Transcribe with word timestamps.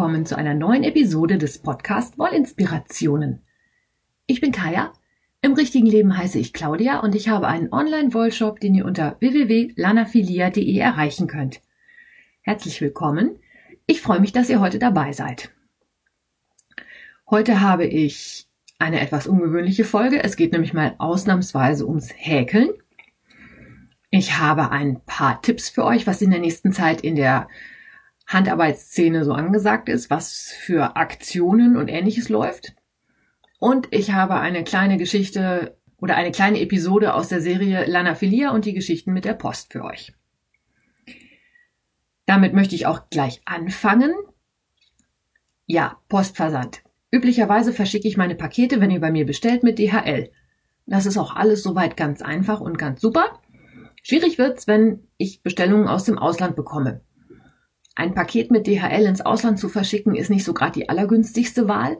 Willkommen 0.00 0.24
zu 0.24 0.34
einer 0.34 0.54
neuen 0.54 0.82
Episode 0.82 1.36
des 1.36 1.58
Podcast 1.58 2.16
Wollinspirationen. 2.16 3.42
Ich 4.26 4.40
bin 4.40 4.50
Kaya. 4.50 4.94
Im 5.42 5.52
richtigen 5.52 5.84
Leben 5.84 6.16
heiße 6.16 6.38
ich 6.38 6.54
Claudia 6.54 7.00
und 7.00 7.14
ich 7.14 7.28
habe 7.28 7.48
einen 7.48 7.70
Online-Wollshop, 7.70 8.60
den 8.60 8.74
ihr 8.74 8.86
unter 8.86 9.16
www.lanafilia.de 9.20 10.78
erreichen 10.78 11.26
könnt. 11.26 11.60
Herzlich 12.40 12.80
willkommen. 12.80 13.40
Ich 13.84 14.00
freue 14.00 14.20
mich, 14.20 14.32
dass 14.32 14.48
ihr 14.48 14.60
heute 14.60 14.78
dabei 14.78 15.12
seid. 15.12 15.50
Heute 17.28 17.60
habe 17.60 17.84
ich 17.84 18.48
eine 18.78 19.02
etwas 19.02 19.26
ungewöhnliche 19.26 19.84
Folge. 19.84 20.24
Es 20.24 20.36
geht 20.36 20.52
nämlich 20.52 20.72
mal 20.72 20.94
ausnahmsweise 20.96 21.86
ums 21.86 22.08
Häkeln. 22.16 22.70
Ich 24.08 24.38
habe 24.38 24.70
ein 24.70 25.02
paar 25.04 25.42
Tipps 25.42 25.68
für 25.68 25.84
euch, 25.84 26.06
was 26.06 26.22
in 26.22 26.30
der 26.30 26.40
nächsten 26.40 26.72
Zeit 26.72 27.02
in 27.02 27.16
der 27.16 27.48
Handarbeitsszene 28.30 29.24
so 29.24 29.32
angesagt 29.32 29.88
ist, 29.88 30.08
was 30.08 30.52
für 30.56 30.96
Aktionen 30.96 31.76
und 31.76 31.88
ähnliches 31.88 32.28
läuft. 32.28 32.74
Und 33.58 33.88
ich 33.90 34.12
habe 34.12 34.36
eine 34.36 34.62
kleine 34.62 34.98
Geschichte 34.98 35.76
oder 35.98 36.16
eine 36.16 36.30
kleine 36.30 36.60
Episode 36.60 37.14
aus 37.14 37.28
der 37.28 37.40
Serie 37.40 37.84
Lanaphilia 37.86 38.52
und 38.52 38.64
die 38.64 38.72
Geschichten 38.72 39.12
mit 39.12 39.24
der 39.24 39.34
Post 39.34 39.72
für 39.72 39.84
euch. 39.84 40.14
Damit 42.24 42.54
möchte 42.54 42.76
ich 42.76 42.86
auch 42.86 43.10
gleich 43.10 43.42
anfangen. 43.44 44.14
Ja, 45.66 45.98
Postversand. 46.08 46.82
Üblicherweise 47.10 47.72
verschicke 47.72 48.06
ich 48.06 48.16
meine 48.16 48.36
Pakete, 48.36 48.80
wenn 48.80 48.92
ihr 48.92 49.00
bei 49.00 49.10
mir 49.10 49.26
bestellt, 49.26 49.64
mit 49.64 49.80
DHL. 49.80 50.30
Das 50.86 51.04
ist 51.04 51.18
auch 51.18 51.34
alles 51.34 51.64
soweit 51.64 51.96
ganz 51.96 52.22
einfach 52.22 52.60
und 52.60 52.78
ganz 52.78 53.00
super. 53.00 53.40
Schwierig 54.04 54.38
wird's, 54.38 54.68
wenn 54.68 55.08
ich 55.16 55.42
Bestellungen 55.42 55.88
aus 55.88 56.04
dem 56.04 56.16
Ausland 56.16 56.54
bekomme. 56.54 57.02
Ein 58.00 58.14
Paket 58.14 58.50
mit 58.50 58.66
DHL 58.66 59.04
ins 59.04 59.20
Ausland 59.20 59.58
zu 59.58 59.68
verschicken 59.68 60.14
ist 60.14 60.30
nicht 60.30 60.46
so 60.46 60.54
gerade 60.54 60.72
die 60.72 60.88
allergünstigste 60.88 61.68
Wahl. 61.68 61.98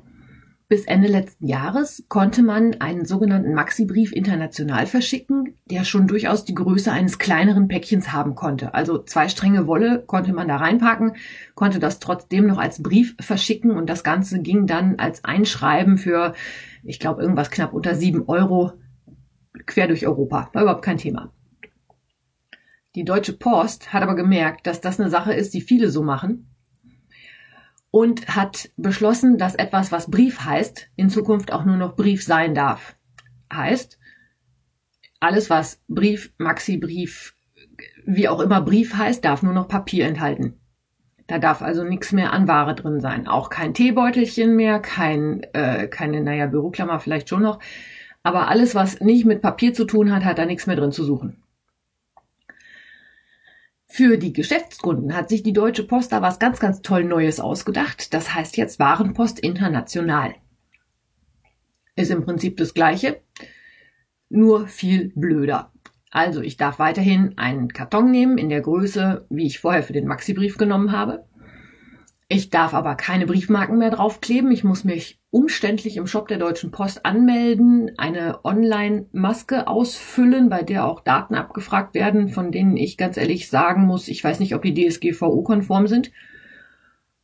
Bis 0.66 0.86
Ende 0.86 1.08
letzten 1.08 1.46
Jahres 1.46 2.06
konnte 2.08 2.42
man 2.42 2.80
einen 2.80 3.04
sogenannten 3.04 3.52
Maxi-Brief 3.52 4.10
international 4.10 4.86
verschicken, 4.86 5.56
der 5.66 5.84
schon 5.84 6.06
durchaus 6.06 6.46
die 6.46 6.54
Größe 6.54 6.90
eines 6.90 7.18
kleineren 7.18 7.68
Päckchens 7.68 8.14
haben 8.14 8.34
konnte. 8.34 8.72
Also 8.72 8.96
zwei 9.02 9.28
Stränge 9.28 9.66
Wolle 9.66 10.02
konnte 10.06 10.32
man 10.32 10.48
da 10.48 10.56
reinpacken, 10.56 11.16
konnte 11.54 11.80
das 11.80 11.98
trotzdem 11.98 12.46
noch 12.46 12.56
als 12.56 12.82
Brief 12.82 13.14
verschicken 13.20 13.72
und 13.72 13.90
das 13.90 14.02
Ganze 14.02 14.40
ging 14.40 14.66
dann 14.66 14.94
als 14.96 15.22
Einschreiben 15.26 15.98
für, 15.98 16.32
ich 16.82 16.98
glaube, 16.98 17.20
irgendwas 17.20 17.50
knapp 17.50 17.74
unter 17.74 17.94
sieben 17.94 18.26
Euro 18.26 18.72
quer 19.66 19.86
durch 19.86 20.06
Europa. 20.06 20.48
War 20.54 20.62
überhaupt 20.62 20.82
kein 20.82 20.96
Thema. 20.96 21.30
Die 22.96 23.04
Deutsche 23.04 23.32
Post 23.32 23.92
hat 23.92 24.02
aber 24.02 24.16
gemerkt, 24.16 24.66
dass 24.66 24.80
das 24.80 24.98
eine 24.98 25.10
Sache 25.10 25.32
ist, 25.32 25.54
die 25.54 25.60
viele 25.60 25.90
so 25.90 26.02
machen 26.02 26.50
und 27.90 28.28
hat 28.28 28.70
beschlossen, 28.76 29.38
dass 29.38 29.54
etwas, 29.54 29.92
was 29.92 30.10
Brief 30.10 30.44
heißt, 30.44 30.88
in 30.96 31.10
Zukunft 31.10 31.52
auch 31.52 31.64
nur 31.64 31.76
noch 31.76 31.96
Brief 31.96 32.24
sein 32.24 32.54
darf. 32.54 32.96
Heißt, 33.52 33.98
alles, 35.20 35.50
was 35.50 35.82
Brief, 35.88 36.32
Maxi-Brief, 36.38 37.34
wie 38.06 38.28
auch 38.28 38.40
immer 38.40 38.60
Brief 38.60 38.96
heißt, 38.96 39.24
darf 39.24 39.42
nur 39.42 39.52
noch 39.52 39.68
Papier 39.68 40.06
enthalten. 40.06 40.60
Da 41.26 41.38
darf 41.38 41.62
also 41.62 41.84
nichts 41.84 42.10
mehr 42.10 42.32
an 42.32 42.48
Ware 42.48 42.74
drin 42.74 43.00
sein. 43.00 43.28
Auch 43.28 43.50
kein 43.50 43.74
Teebeutelchen 43.74 44.56
mehr, 44.56 44.80
kein, 44.80 45.42
äh, 45.52 45.86
keine, 45.86 46.22
naja, 46.22 46.46
Büroklammer 46.46 46.98
vielleicht 46.98 47.28
schon 47.28 47.42
noch. 47.42 47.60
Aber 48.22 48.48
alles, 48.48 48.74
was 48.74 49.00
nicht 49.00 49.26
mit 49.26 49.40
Papier 49.40 49.72
zu 49.72 49.84
tun 49.84 50.12
hat, 50.12 50.24
hat 50.24 50.38
da 50.38 50.46
nichts 50.46 50.66
mehr 50.66 50.76
drin 50.76 50.92
zu 50.92 51.04
suchen. 51.04 51.39
Für 53.92 54.18
die 54.18 54.32
Geschäftskunden 54.32 55.16
hat 55.16 55.28
sich 55.28 55.42
die 55.42 55.52
Deutsche 55.52 55.82
Post 55.82 56.12
da 56.12 56.22
was 56.22 56.38
ganz, 56.38 56.60
ganz 56.60 56.80
toll 56.80 57.02
Neues 57.02 57.40
ausgedacht. 57.40 58.14
Das 58.14 58.32
heißt 58.32 58.56
jetzt 58.56 58.78
Warenpost 58.78 59.40
International. 59.40 60.36
Ist 61.96 62.12
im 62.12 62.24
Prinzip 62.24 62.56
das 62.56 62.72
Gleiche, 62.72 63.20
nur 64.28 64.68
viel 64.68 65.12
blöder. 65.16 65.72
Also 66.12 66.40
ich 66.40 66.56
darf 66.56 66.78
weiterhin 66.78 67.36
einen 67.36 67.72
Karton 67.72 68.12
nehmen 68.12 68.38
in 68.38 68.48
der 68.48 68.60
Größe, 68.60 69.26
wie 69.28 69.46
ich 69.46 69.58
vorher 69.58 69.82
für 69.82 69.92
den 69.92 70.06
Maxi-Brief 70.06 70.56
genommen 70.56 70.92
habe. 70.92 71.26
Ich 72.32 72.48
darf 72.48 72.74
aber 72.74 72.94
keine 72.94 73.26
Briefmarken 73.26 73.76
mehr 73.76 73.90
draufkleben. 73.90 74.52
Ich 74.52 74.62
muss 74.62 74.84
mich 74.84 75.18
umständlich 75.30 75.96
im 75.96 76.06
Shop 76.06 76.28
der 76.28 76.38
Deutschen 76.38 76.70
Post 76.70 77.04
anmelden, 77.04 77.90
eine 77.98 78.44
Online-Maske 78.44 79.66
ausfüllen, 79.66 80.48
bei 80.48 80.62
der 80.62 80.86
auch 80.86 81.00
Daten 81.00 81.34
abgefragt 81.34 81.92
werden, 81.92 82.28
von 82.28 82.52
denen 82.52 82.76
ich 82.76 82.96
ganz 82.96 83.16
ehrlich 83.16 83.50
sagen 83.50 83.84
muss, 83.84 84.06
ich 84.06 84.22
weiß 84.22 84.38
nicht, 84.38 84.54
ob 84.54 84.62
die 84.62 84.74
DSGVO-konform 84.74 85.88
sind. 85.88 86.12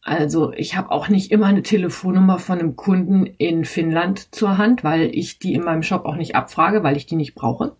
Also 0.02 0.52
ich 0.52 0.76
habe 0.76 0.90
auch 0.90 1.08
nicht 1.08 1.30
immer 1.30 1.46
eine 1.46 1.62
Telefonnummer 1.62 2.40
von 2.40 2.58
einem 2.58 2.74
Kunden 2.74 3.26
in 3.26 3.64
Finnland 3.64 4.34
zur 4.34 4.58
Hand, 4.58 4.82
weil 4.82 5.14
ich 5.14 5.38
die 5.38 5.54
in 5.54 5.62
meinem 5.62 5.84
Shop 5.84 6.04
auch 6.04 6.16
nicht 6.16 6.34
abfrage, 6.34 6.82
weil 6.82 6.96
ich 6.96 7.06
die 7.06 7.14
nicht 7.14 7.36
brauche. 7.36 7.76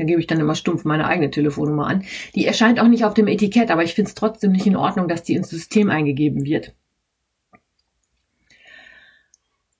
Da 0.00 0.06
gebe 0.06 0.18
ich 0.18 0.26
dann 0.26 0.40
immer 0.40 0.54
stumpf 0.54 0.84
meine 0.84 1.06
eigene 1.06 1.30
Telefonnummer 1.30 1.86
an. 1.86 2.04
Die 2.34 2.46
erscheint 2.46 2.80
auch 2.80 2.88
nicht 2.88 3.04
auf 3.04 3.12
dem 3.12 3.26
Etikett, 3.26 3.70
aber 3.70 3.84
ich 3.84 3.92
finde 3.92 4.08
es 4.08 4.14
trotzdem 4.14 4.50
nicht 4.50 4.66
in 4.66 4.74
Ordnung, 4.74 5.08
dass 5.08 5.24
die 5.24 5.34
ins 5.34 5.50
System 5.50 5.90
eingegeben 5.90 6.46
wird. 6.46 6.74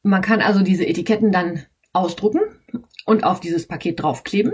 Man 0.02 0.20
kann 0.20 0.42
also 0.42 0.60
diese 0.60 0.86
Etiketten 0.86 1.32
dann 1.32 1.64
ausdrucken 1.94 2.40
und 3.06 3.24
auf 3.24 3.40
dieses 3.40 3.66
Paket 3.66 4.02
draufkleben. 4.02 4.52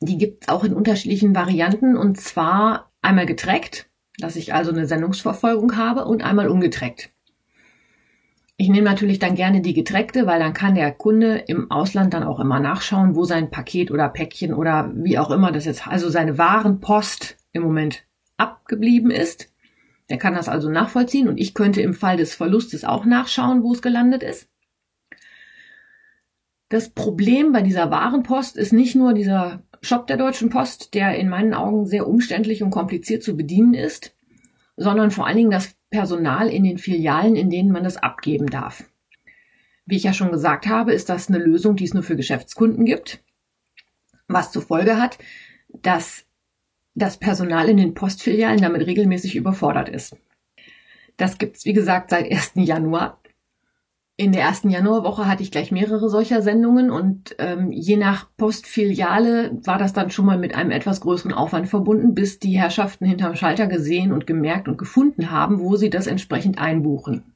Die 0.00 0.18
gibt 0.18 0.42
es 0.42 0.48
auch 0.48 0.64
in 0.64 0.74
unterschiedlichen 0.74 1.36
Varianten 1.36 1.96
und 1.96 2.20
zwar 2.20 2.90
einmal 3.02 3.26
getrackt, 3.26 3.88
dass 4.18 4.34
ich 4.34 4.52
also 4.52 4.72
eine 4.72 4.88
Sendungsverfolgung 4.88 5.76
habe 5.76 6.06
und 6.06 6.24
einmal 6.24 6.48
ungetrackt. 6.48 7.10
Ich 8.58 8.70
nehme 8.70 8.88
natürlich 8.88 9.18
dann 9.18 9.34
gerne 9.34 9.60
die 9.60 9.74
getrackte, 9.74 10.26
weil 10.26 10.40
dann 10.40 10.54
kann 10.54 10.74
der 10.74 10.90
Kunde 10.90 11.36
im 11.46 11.70
Ausland 11.70 12.14
dann 12.14 12.22
auch 12.22 12.40
immer 12.40 12.58
nachschauen, 12.58 13.14
wo 13.14 13.24
sein 13.24 13.50
Paket 13.50 13.90
oder 13.90 14.08
Päckchen 14.08 14.54
oder 14.54 14.90
wie 14.94 15.18
auch 15.18 15.30
immer 15.30 15.52
das 15.52 15.66
jetzt, 15.66 15.86
also 15.86 16.08
seine 16.08 16.38
Warenpost 16.38 17.36
im 17.52 17.62
Moment 17.62 18.04
abgeblieben 18.38 19.10
ist. 19.10 19.52
Der 20.08 20.16
kann 20.16 20.34
das 20.34 20.48
also 20.48 20.70
nachvollziehen 20.70 21.28
und 21.28 21.36
ich 21.38 21.52
könnte 21.52 21.82
im 21.82 21.92
Fall 21.92 22.16
des 22.16 22.34
Verlustes 22.34 22.84
auch 22.84 23.04
nachschauen, 23.04 23.62
wo 23.62 23.72
es 23.72 23.82
gelandet 23.82 24.22
ist. 24.22 24.48
Das 26.68 26.88
Problem 26.88 27.52
bei 27.52 27.62
dieser 27.62 27.90
Warenpost 27.90 28.56
ist 28.56 28.72
nicht 28.72 28.96
nur 28.96 29.12
dieser 29.12 29.62
Shop 29.82 30.06
der 30.06 30.16
Deutschen 30.16 30.48
Post, 30.48 30.94
der 30.94 31.16
in 31.16 31.28
meinen 31.28 31.54
Augen 31.54 31.86
sehr 31.86 32.08
umständlich 32.08 32.62
und 32.62 32.70
kompliziert 32.70 33.22
zu 33.22 33.36
bedienen 33.36 33.74
ist, 33.74 34.16
sondern 34.76 35.10
vor 35.10 35.26
allen 35.26 35.36
Dingen 35.36 35.50
das 35.50 35.76
Personal 35.96 36.50
in 36.50 36.62
den 36.62 36.76
Filialen, 36.76 37.36
in 37.36 37.48
denen 37.48 37.72
man 37.72 37.82
das 37.82 37.96
abgeben 37.96 38.48
darf. 38.48 38.84
Wie 39.86 39.96
ich 39.96 40.02
ja 40.02 40.12
schon 40.12 40.30
gesagt 40.30 40.66
habe, 40.66 40.92
ist 40.92 41.08
das 41.08 41.30
eine 41.30 41.38
Lösung, 41.38 41.74
die 41.74 41.84
es 41.84 41.94
nur 41.94 42.02
für 42.02 42.16
Geschäftskunden 42.16 42.84
gibt, 42.84 43.24
was 44.28 44.52
zur 44.52 44.60
Folge 44.60 45.00
hat, 45.00 45.16
dass 45.68 46.26
das 46.94 47.16
Personal 47.16 47.70
in 47.70 47.78
den 47.78 47.94
Postfilialen 47.94 48.60
damit 48.60 48.86
regelmäßig 48.86 49.36
überfordert 49.36 49.88
ist. 49.88 50.14
Das 51.16 51.38
gibt's 51.38 51.64
wie 51.64 51.72
gesagt, 51.72 52.10
seit 52.10 52.30
1. 52.30 52.52
Januar. 52.56 53.18
In 54.18 54.32
der 54.32 54.42
ersten 54.42 54.70
Januarwoche 54.70 55.26
hatte 55.26 55.42
ich 55.42 55.50
gleich 55.50 55.70
mehrere 55.70 56.08
solcher 56.08 56.40
Sendungen 56.40 56.90
und 56.90 57.36
ähm, 57.38 57.70
je 57.70 57.98
nach 57.98 58.34
Postfiliale 58.38 59.58
war 59.64 59.76
das 59.76 59.92
dann 59.92 60.10
schon 60.10 60.24
mal 60.24 60.38
mit 60.38 60.54
einem 60.54 60.70
etwas 60.70 61.02
größeren 61.02 61.34
Aufwand 61.34 61.68
verbunden, 61.68 62.14
bis 62.14 62.38
die 62.38 62.58
Herrschaften 62.58 63.04
hinterm 63.04 63.34
Schalter 63.36 63.66
gesehen 63.66 64.12
und 64.12 64.26
gemerkt 64.26 64.68
und 64.68 64.78
gefunden 64.78 65.30
haben, 65.30 65.60
wo 65.60 65.76
sie 65.76 65.90
das 65.90 66.06
entsprechend 66.06 66.58
einbuchen. 66.58 67.34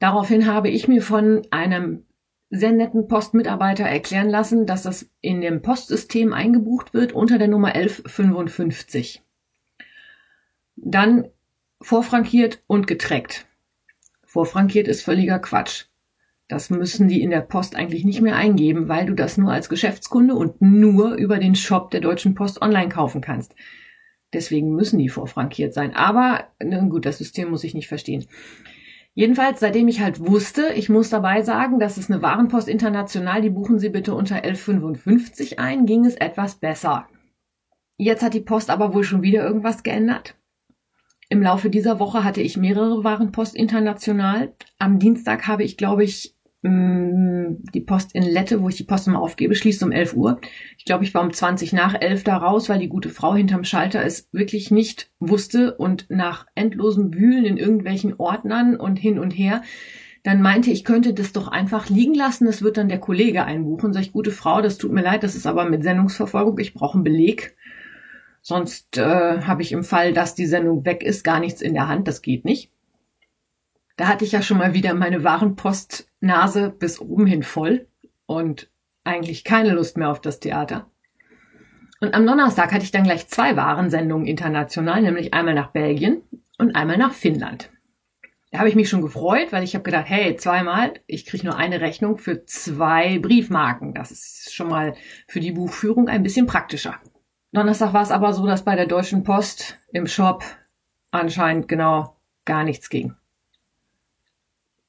Daraufhin 0.00 0.46
habe 0.46 0.70
ich 0.70 0.88
mir 0.88 1.02
von 1.02 1.42
einem 1.52 2.04
sehr 2.48 2.72
netten 2.72 3.06
Postmitarbeiter 3.06 3.84
erklären 3.84 4.28
lassen, 4.28 4.66
dass 4.66 4.82
das 4.82 5.08
in 5.20 5.40
dem 5.40 5.62
Postsystem 5.62 6.32
eingebucht 6.32 6.94
wird 6.94 7.12
unter 7.12 7.38
der 7.38 7.46
Nummer 7.46 7.68
1155. 7.68 9.22
Dann 10.74 11.28
vorfrankiert 11.80 12.60
und 12.66 12.88
getrackt. 12.88 13.46
Vorfrankiert 14.32 14.86
ist 14.86 15.02
völliger 15.02 15.40
Quatsch. 15.40 15.86
Das 16.46 16.70
müssen 16.70 17.08
die 17.08 17.20
in 17.20 17.30
der 17.30 17.40
Post 17.40 17.74
eigentlich 17.74 18.04
nicht 18.04 18.20
mehr 18.20 18.36
eingeben, 18.36 18.88
weil 18.88 19.06
du 19.06 19.14
das 19.14 19.36
nur 19.36 19.50
als 19.50 19.68
Geschäftskunde 19.68 20.36
und 20.36 20.62
nur 20.62 21.14
über 21.14 21.38
den 21.38 21.56
Shop 21.56 21.90
der 21.90 22.00
Deutschen 22.00 22.36
Post 22.36 22.62
online 22.62 22.90
kaufen 22.90 23.22
kannst. 23.22 23.56
Deswegen 24.32 24.76
müssen 24.76 25.00
die 25.00 25.08
vorfrankiert 25.08 25.74
sein. 25.74 25.96
Aber, 25.96 26.44
na 26.62 26.78
gut, 26.84 27.06
das 27.06 27.18
System 27.18 27.50
muss 27.50 27.64
ich 27.64 27.74
nicht 27.74 27.88
verstehen. 27.88 28.24
Jedenfalls, 29.14 29.58
seitdem 29.58 29.88
ich 29.88 30.00
halt 30.00 30.20
wusste, 30.20 30.74
ich 30.76 30.88
muss 30.88 31.10
dabei 31.10 31.42
sagen, 31.42 31.80
das 31.80 31.98
ist 31.98 32.08
eine 32.08 32.22
Warenpost 32.22 32.68
international, 32.68 33.42
die 33.42 33.50
buchen 33.50 33.80
Sie 33.80 33.88
bitte 33.88 34.14
unter 34.14 34.36
1155 34.36 35.58
ein, 35.58 35.86
ging 35.86 36.06
es 36.06 36.14
etwas 36.14 36.54
besser. 36.54 37.08
Jetzt 37.96 38.22
hat 38.22 38.34
die 38.34 38.40
Post 38.40 38.70
aber 38.70 38.94
wohl 38.94 39.02
schon 39.02 39.22
wieder 39.22 39.42
irgendwas 39.42 39.82
geändert. 39.82 40.36
Im 41.30 41.42
Laufe 41.42 41.70
dieser 41.70 41.98
Woche 41.98 42.24
hatte 42.24 42.42
ich 42.42 42.58
mehrere 42.58 43.02
Warenpost 43.02 43.56
international. 43.56 44.52
Am 44.78 44.98
Dienstag 44.98 45.46
habe 45.46 45.64
ich, 45.64 45.78
glaube 45.78 46.04
ich, 46.04 46.36
Mm, 46.62 47.62
die 47.72 47.80
Post 47.80 48.14
in 48.14 48.22
Lette, 48.22 48.60
wo 48.60 48.68
ich 48.68 48.76
die 48.76 48.84
Post 48.84 49.08
immer 49.08 49.22
aufgebe, 49.22 49.54
schließt 49.54 49.82
um 49.82 49.92
11 49.92 50.14
Uhr. 50.14 50.40
Ich 50.76 50.84
glaube, 50.84 51.04
ich 51.04 51.14
war 51.14 51.22
um 51.22 51.32
20 51.32 51.72
nach 51.72 51.98
11 51.98 52.22
da 52.24 52.36
raus, 52.36 52.68
weil 52.68 52.78
die 52.78 52.88
gute 52.90 53.08
Frau 53.08 53.34
hinterm 53.34 53.64
Schalter 53.64 54.04
es 54.04 54.28
wirklich 54.32 54.70
nicht 54.70 55.10
wusste 55.20 55.74
und 55.76 56.06
nach 56.10 56.46
endlosem 56.54 57.14
Wühlen 57.14 57.46
in 57.46 57.56
irgendwelchen 57.56 58.14
Ordnern 58.18 58.76
und 58.76 58.96
hin 58.96 59.18
und 59.18 59.30
her 59.30 59.62
dann 60.22 60.42
meinte, 60.42 60.70
ich 60.70 60.84
könnte 60.84 61.14
das 61.14 61.32
doch 61.32 61.48
einfach 61.48 61.88
liegen 61.88 62.14
lassen, 62.14 62.44
das 62.44 62.60
wird 62.60 62.76
dann 62.76 62.90
der 62.90 63.00
Kollege 63.00 63.44
einbuchen. 63.44 63.94
Sag 63.94 64.02
ich, 64.02 64.12
gute 64.12 64.30
Frau, 64.30 64.60
das 64.60 64.76
tut 64.76 64.92
mir 64.92 65.02
leid, 65.02 65.22
das 65.22 65.34
ist 65.34 65.46
aber 65.46 65.64
mit 65.64 65.82
Sendungsverfolgung, 65.82 66.58
ich 66.58 66.74
brauche 66.74 66.96
einen 66.96 67.04
Beleg. 67.04 67.56
Sonst 68.42 68.96
äh, 68.96 69.42
habe 69.42 69.62
ich 69.62 69.72
im 69.72 69.84
Fall, 69.84 70.12
dass 70.12 70.34
die 70.34 70.46
Sendung 70.46 70.84
weg 70.84 71.02
ist, 71.02 71.24
gar 71.24 71.40
nichts 71.40 71.60
in 71.60 71.74
der 71.74 71.88
Hand, 71.88 72.08
das 72.08 72.22
geht 72.22 72.44
nicht. 72.44 72.70
Da 73.96 74.08
hatte 74.08 74.24
ich 74.24 74.32
ja 74.32 74.40
schon 74.40 74.58
mal 74.58 74.72
wieder 74.72 74.94
meine 74.94 75.24
Warenpostnase 75.24 76.70
bis 76.70 77.00
oben 77.00 77.26
hin 77.26 77.42
voll 77.42 77.86
und 78.26 78.70
eigentlich 79.04 79.44
keine 79.44 79.72
Lust 79.72 79.98
mehr 79.98 80.10
auf 80.10 80.20
das 80.20 80.40
Theater. 80.40 80.90
Und 82.00 82.14
am 82.14 82.26
Donnerstag 82.26 82.72
hatte 82.72 82.84
ich 82.84 82.92
dann 82.92 83.04
gleich 83.04 83.28
zwei 83.28 83.56
Warensendungen 83.56 84.26
international, 84.26 85.02
nämlich 85.02 85.34
einmal 85.34 85.54
nach 85.54 85.72
Belgien 85.72 86.22
und 86.56 86.74
einmal 86.74 86.96
nach 86.96 87.12
Finnland. 87.12 87.70
Da 88.50 88.58
habe 88.58 88.68
ich 88.68 88.74
mich 88.74 88.88
schon 88.88 89.02
gefreut, 89.02 89.48
weil 89.52 89.62
ich 89.62 89.74
habe 89.74 89.84
gedacht, 89.84 90.06
hey, 90.08 90.34
zweimal, 90.36 90.94
ich 91.06 91.26
kriege 91.26 91.46
nur 91.46 91.56
eine 91.56 91.80
Rechnung 91.80 92.16
für 92.16 92.46
zwei 92.46 93.18
Briefmarken. 93.18 93.94
Das 93.94 94.10
ist 94.10 94.54
schon 94.54 94.68
mal 94.68 94.94
für 95.28 95.40
die 95.40 95.52
Buchführung 95.52 96.08
ein 96.08 96.22
bisschen 96.22 96.46
praktischer. 96.46 96.98
Donnerstag 97.52 97.92
war 97.92 98.02
es 98.02 98.12
aber 98.12 98.32
so, 98.32 98.46
dass 98.46 98.64
bei 98.64 98.76
der 98.76 98.86
Deutschen 98.86 99.24
Post 99.24 99.76
im 99.92 100.06
Shop 100.06 100.44
anscheinend 101.10 101.66
genau 101.66 102.16
gar 102.44 102.62
nichts 102.62 102.88
ging. 102.90 103.14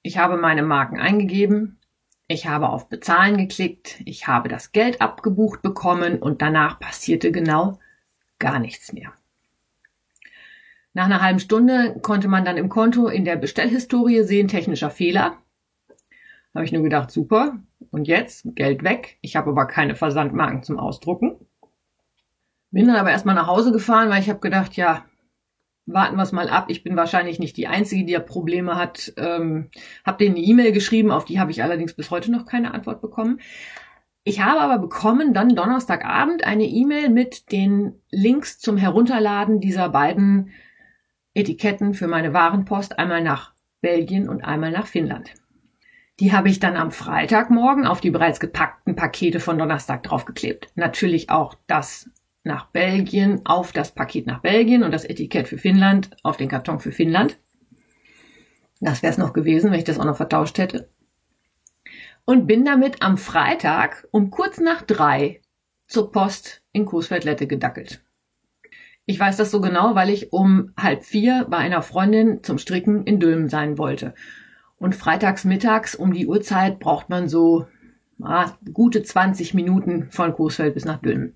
Ich 0.04 0.20
habe 0.20 0.38
meine 0.38 0.62
Marken 0.62 1.00
eingegeben, 1.00 1.80
ich 2.28 2.48
habe 2.48 2.70
auf 2.70 2.88
Bezahlen 2.88 3.38
geklickt, 3.38 4.02
ich 4.06 4.28
habe 4.28 4.48
das 4.48 4.72
Geld 4.72 5.02
abgebucht 5.02 5.62
bekommen 5.64 6.20
und 6.20 6.42
danach 6.42 6.80
passierte 6.80 7.32
genau 7.32 7.80
gar 8.38 8.60
nichts 8.60 8.94
mehr. 8.94 9.12
Nach 10.94 11.06
einer 11.06 11.22
halben 11.22 11.40
Stunde 11.40 12.00
konnte 12.02 12.28
man 12.28 12.46
dann 12.46 12.58
im 12.58 12.70
Konto 12.70 13.08
in 13.08 13.26
der 13.26 13.38
Bestellhistorie 13.38 14.24
sehen, 14.24 14.48
technischer 14.48 14.92
Fehler. 14.92 15.38
Habe 16.54 16.66
ich 16.66 16.72
nur 16.72 16.84
gedacht, 16.84 17.12
super. 17.12 17.60
Und 17.92 18.08
jetzt 18.08 18.46
Geld 18.56 18.84
weg. 18.84 19.18
Ich 19.22 19.36
habe 19.36 19.52
aber 19.52 19.66
keine 19.66 19.96
Versandmarken 19.96 20.64
zum 20.64 20.78
Ausdrucken. 20.78 21.38
Bin 22.72 22.88
dann 22.88 22.96
aber 22.96 23.12
erstmal 23.12 23.36
nach 23.36 23.48
Hause 23.48 23.72
gefahren, 23.72 24.10
weil 24.10 24.22
ich 24.22 24.30
habe 24.30 24.40
gedacht, 24.40 24.76
ja, 24.76 25.06
warten 25.86 26.16
wir 26.16 26.24
es 26.24 26.32
mal 26.32 26.50
ab. 26.50 26.66
Ich 26.70 26.84
bin 26.84 26.96
wahrscheinlich 26.96 27.40
nicht 27.40 27.58
die 27.58 27.68
Einzige, 27.68 28.06
die 28.06 28.14
ja 28.14 28.20
Probleme 28.20 28.76
hat. 28.78 29.14
Ähm, 29.18 29.70
habe 30.06 30.18
denen 30.18 30.36
eine 30.36 30.46
E-Mail 30.46 30.72
geschrieben, 30.72 31.12
auf 31.12 31.26
die 31.26 31.40
habe 31.40 31.52
ich 31.52 31.64
allerdings 31.64 31.94
bis 31.94 32.12
heute 32.12 32.32
noch 32.32 32.46
keine 32.46 32.74
Antwort 32.74 33.02
bekommen. 33.02 33.40
Ich 34.24 34.42
habe 34.42 34.62
aber 34.62 34.78
bekommen 34.78 35.34
dann 35.34 35.56
Donnerstagabend 35.56 36.44
eine 36.44 36.66
E-Mail 36.66 37.10
mit 37.10 37.52
den 37.52 38.02
Links 38.12 38.60
zum 38.60 38.78
Herunterladen 38.78 39.60
dieser 39.60 39.90
beiden 39.90 40.52
Etiketten 41.34 41.94
für 41.94 42.08
meine 42.08 42.34
Warenpost, 42.34 43.00
einmal 43.00 43.24
nach 43.24 43.54
Belgien 43.82 44.30
und 44.30 44.44
einmal 44.44 44.72
nach 44.72 44.86
Finnland. 44.86 45.34
Die 46.20 46.34
habe 46.34 46.50
ich 46.50 46.60
dann 46.60 46.78
am 46.78 46.92
Freitagmorgen 46.92 47.88
auf 47.88 48.00
die 48.00 48.12
bereits 48.12 48.40
gepackten 48.40 48.96
Pakete 48.96 49.40
von 49.40 49.58
Donnerstag 49.58 50.04
draufgeklebt. 50.04 50.68
Natürlich 50.76 51.32
auch 51.32 51.56
das 51.66 52.12
nach 52.44 52.68
Belgien 52.68 53.42
auf 53.46 53.72
das 53.72 53.92
Paket 53.92 54.28
nach 54.28 54.42
Belgien 54.42 54.84
und 54.84 54.92
das 54.92 55.06
Etikett 55.06 55.48
für 55.48 55.58
Finnland 55.58 56.10
auf 56.24 56.38
den 56.38 56.50
Karton 56.50 56.80
für 56.80 56.92
Finnland. 56.92 57.38
Das 58.80 59.04
wäre 59.04 59.12
es 59.12 59.20
noch 59.20 59.34
gewesen, 59.34 59.72
wenn 59.72 59.80
ich 59.80 59.86
das 59.86 60.00
auch 60.00 60.06
noch 60.06 60.18
vertauscht 60.18 60.58
hätte. 60.58 60.90
Und 62.26 62.48
bin 62.48 62.66
damit 62.66 63.02
am 63.02 63.18
Freitag 63.18 64.08
um 64.12 64.32
kurz 64.32 64.60
nach 64.60 64.82
drei 64.82 65.42
zur 65.88 66.12
Post 66.12 66.64
in 66.72 66.86
Coesfeld-Lette 66.86 67.48
gedackelt. 67.48 68.04
Ich 69.06 69.20
weiß 69.20 69.38
das 69.38 69.52
so 69.52 69.62
genau, 69.62 69.96
weil 69.96 70.10
ich 70.10 70.32
um 70.32 70.72
halb 70.78 71.04
vier 71.04 71.46
bei 71.50 71.58
einer 71.58 71.82
Freundin 71.82 72.44
zum 72.44 72.58
Stricken 72.58 73.04
in 73.04 73.20
Dülmen 73.20 73.50
sein 73.50 73.78
wollte. 73.78 74.14
Und 74.78 74.96
freitags 74.96 75.44
mittags 75.44 75.96
um 75.96 76.14
die 76.14 76.28
Uhrzeit 76.28 76.80
braucht 76.80 77.10
man 77.10 77.28
so 77.28 77.68
ah, 78.22 78.52
gute 78.74 79.04
20 79.04 79.54
Minuten 79.54 80.10
von 80.12 80.34
Coesfeld 80.34 80.74
bis 80.74 80.86
nach 80.86 81.02
Dülmen. 81.02 81.36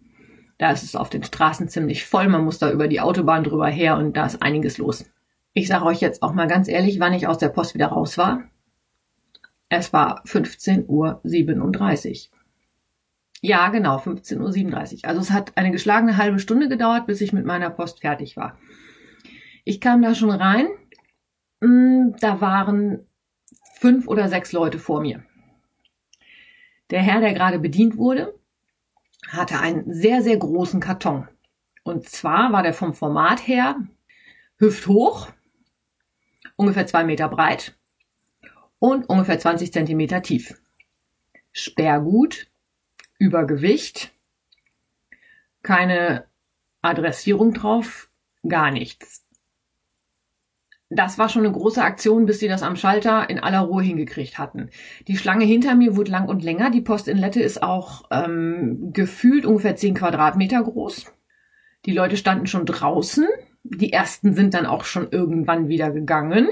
Da 0.57 0.71
ist 0.71 0.83
es 0.83 0.95
auf 0.95 1.09
den 1.09 1.23
Straßen 1.23 1.67
ziemlich 1.67 2.05
voll, 2.05 2.29
man 2.29 2.45
muss 2.45 2.59
da 2.59 2.71
über 2.71 2.87
die 2.87 3.01
Autobahn 3.01 3.43
drüber 3.43 3.67
her 3.67 3.97
und 3.97 4.15
da 4.15 4.25
ist 4.25 4.41
einiges 4.41 4.77
los. 4.77 5.05
Ich 5.53 5.67
sage 5.67 5.85
euch 5.85 6.01
jetzt 6.01 6.23
auch 6.23 6.33
mal 6.33 6.47
ganz 6.47 6.67
ehrlich, 6.67 6.99
wann 6.99 7.13
ich 7.13 7.27
aus 7.27 7.37
der 7.37 7.49
Post 7.49 7.73
wieder 7.73 7.87
raus 7.87 8.17
war. 8.17 8.43
Es 9.69 9.93
war 9.93 10.23
15.37 10.25 10.87
Uhr. 10.87 12.37
Ja, 13.41 13.69
genau, 13.69 13.97
15.37 13.97 15.03
Uhr. 15.03 15.09
Also 15.09 15.21
es 15.21 15.31
hat 15.31 15.57
eine 15.57 15.71
geschlagene 15.71 16.17
halbe 16.17 16.39
Stunde 16.39 16.69
gedauert, 16.69 17.07
bis 17.07 17.21
ich 17.21 17.33
mit 17.33 17.45
meiner 17.45 17.69
Post 17.69 18.01
fertig 18.01 18.37
war. 18.37 18.57
Ich 19.63 19.81
kam 19.81 20.01
da 20.01 20.15
schon 20.15 20.31
rein. 20.31 20.67
Hm, 21.61 22.15
da 22.19 22.41
waren 22.41 23.05
fünf 23.79 24.07
oder 24.07 24.29
sechs 24.29 24.51
Leute 24.51 24.79
vor 24.79 25.01
mir. 25.01 25.23
Der 26.91 27.01
Herr, 27.01 27.19
der 27.19 27.33
gerade 27.33 27.59
bedient 27.59 27.97
wurde, 27.97 28.33
hatte 29.29 29.59
einen 29.59 29.91
sehr, 29.91 30.21
sehr 30.21 30.37
großen 30.37 30.79
Karton. 30.79 31.27
Und 31.83 32.07
zwar 32.09 32.51
war 32.51 32.63
der 32.63 32.73
vom 32.73 32.93
Format 32.93 33.47
her 33.47 33.75
hüfthoch, 34.57 35.31
ungefähr 36.55 36.87
zwei 36.87 37.03
Meter 37.03 37.27
breit 37.27 37.77
und 38.79 39.09
ungefähr 39.09 39.39
20 39.39 39.73
Zentimeter 39.73 40.21
tief. 40.21 40.59
Sperrgut, 41.51 42.47
Übergewicht, 43.17 44.11
keine 45.61 46.25
Adressierung 46.81 47.53
drauf, 47.53 48.09
gar 48.47 48.71
nichts 48.71 49.24
das 50.95 51.17
war 51.17 51.29
schon 51.29 51.45
eine 51.45 51.53
große 51.53 51.81
Aktion, 51.81 52.25
bis 52.25 52.39
sie 52.39 52.47
das 52.47 52.63
am 52.63 52.75
Schalter 52.75 53.29
in 53.29 53.39
aller 53.39 53.61
Ruhe 53.61 53.83
hingekriegt 53.83 54.37
hatten. 54.37 54.69
Die 55.07 55.17
Schlange 55.17 55.45
hinter 55.45 55.75
mir 55.75 55.95
wurde 55.95 56.11
lang 56.11 56.27
und 56.27 56.43
länger. 56.43 56.69
Die 56.69 56.81
Post 56.81 57.07
in 57.07 57.17
Lette 57.17 57.41
ist 57.41 57.63
auch 57.63 58.03
ähm, 58.11 58.91
gefühlt 58.93 59.45
ungefähr 59.45 59.75
zehn 59.75 59.93
Quadratmeter 59.93 60.63
groß. 60.63 61.11
Die 61.85 61.93
Leute 61.93 62.17
standen 62.17 62.47
schon 62.47 62.65
draußen. 62.65 63.27
Die 63.63 63.93
ersten 63.93 64.33
sind 64.33 64.53
dann 64.53 64.65
auch 64.65 64.85
schon 64.85 65.09
irgendwann 65.11 65.67
wieder 65.67 65.91
gegangen. 65.91 66.47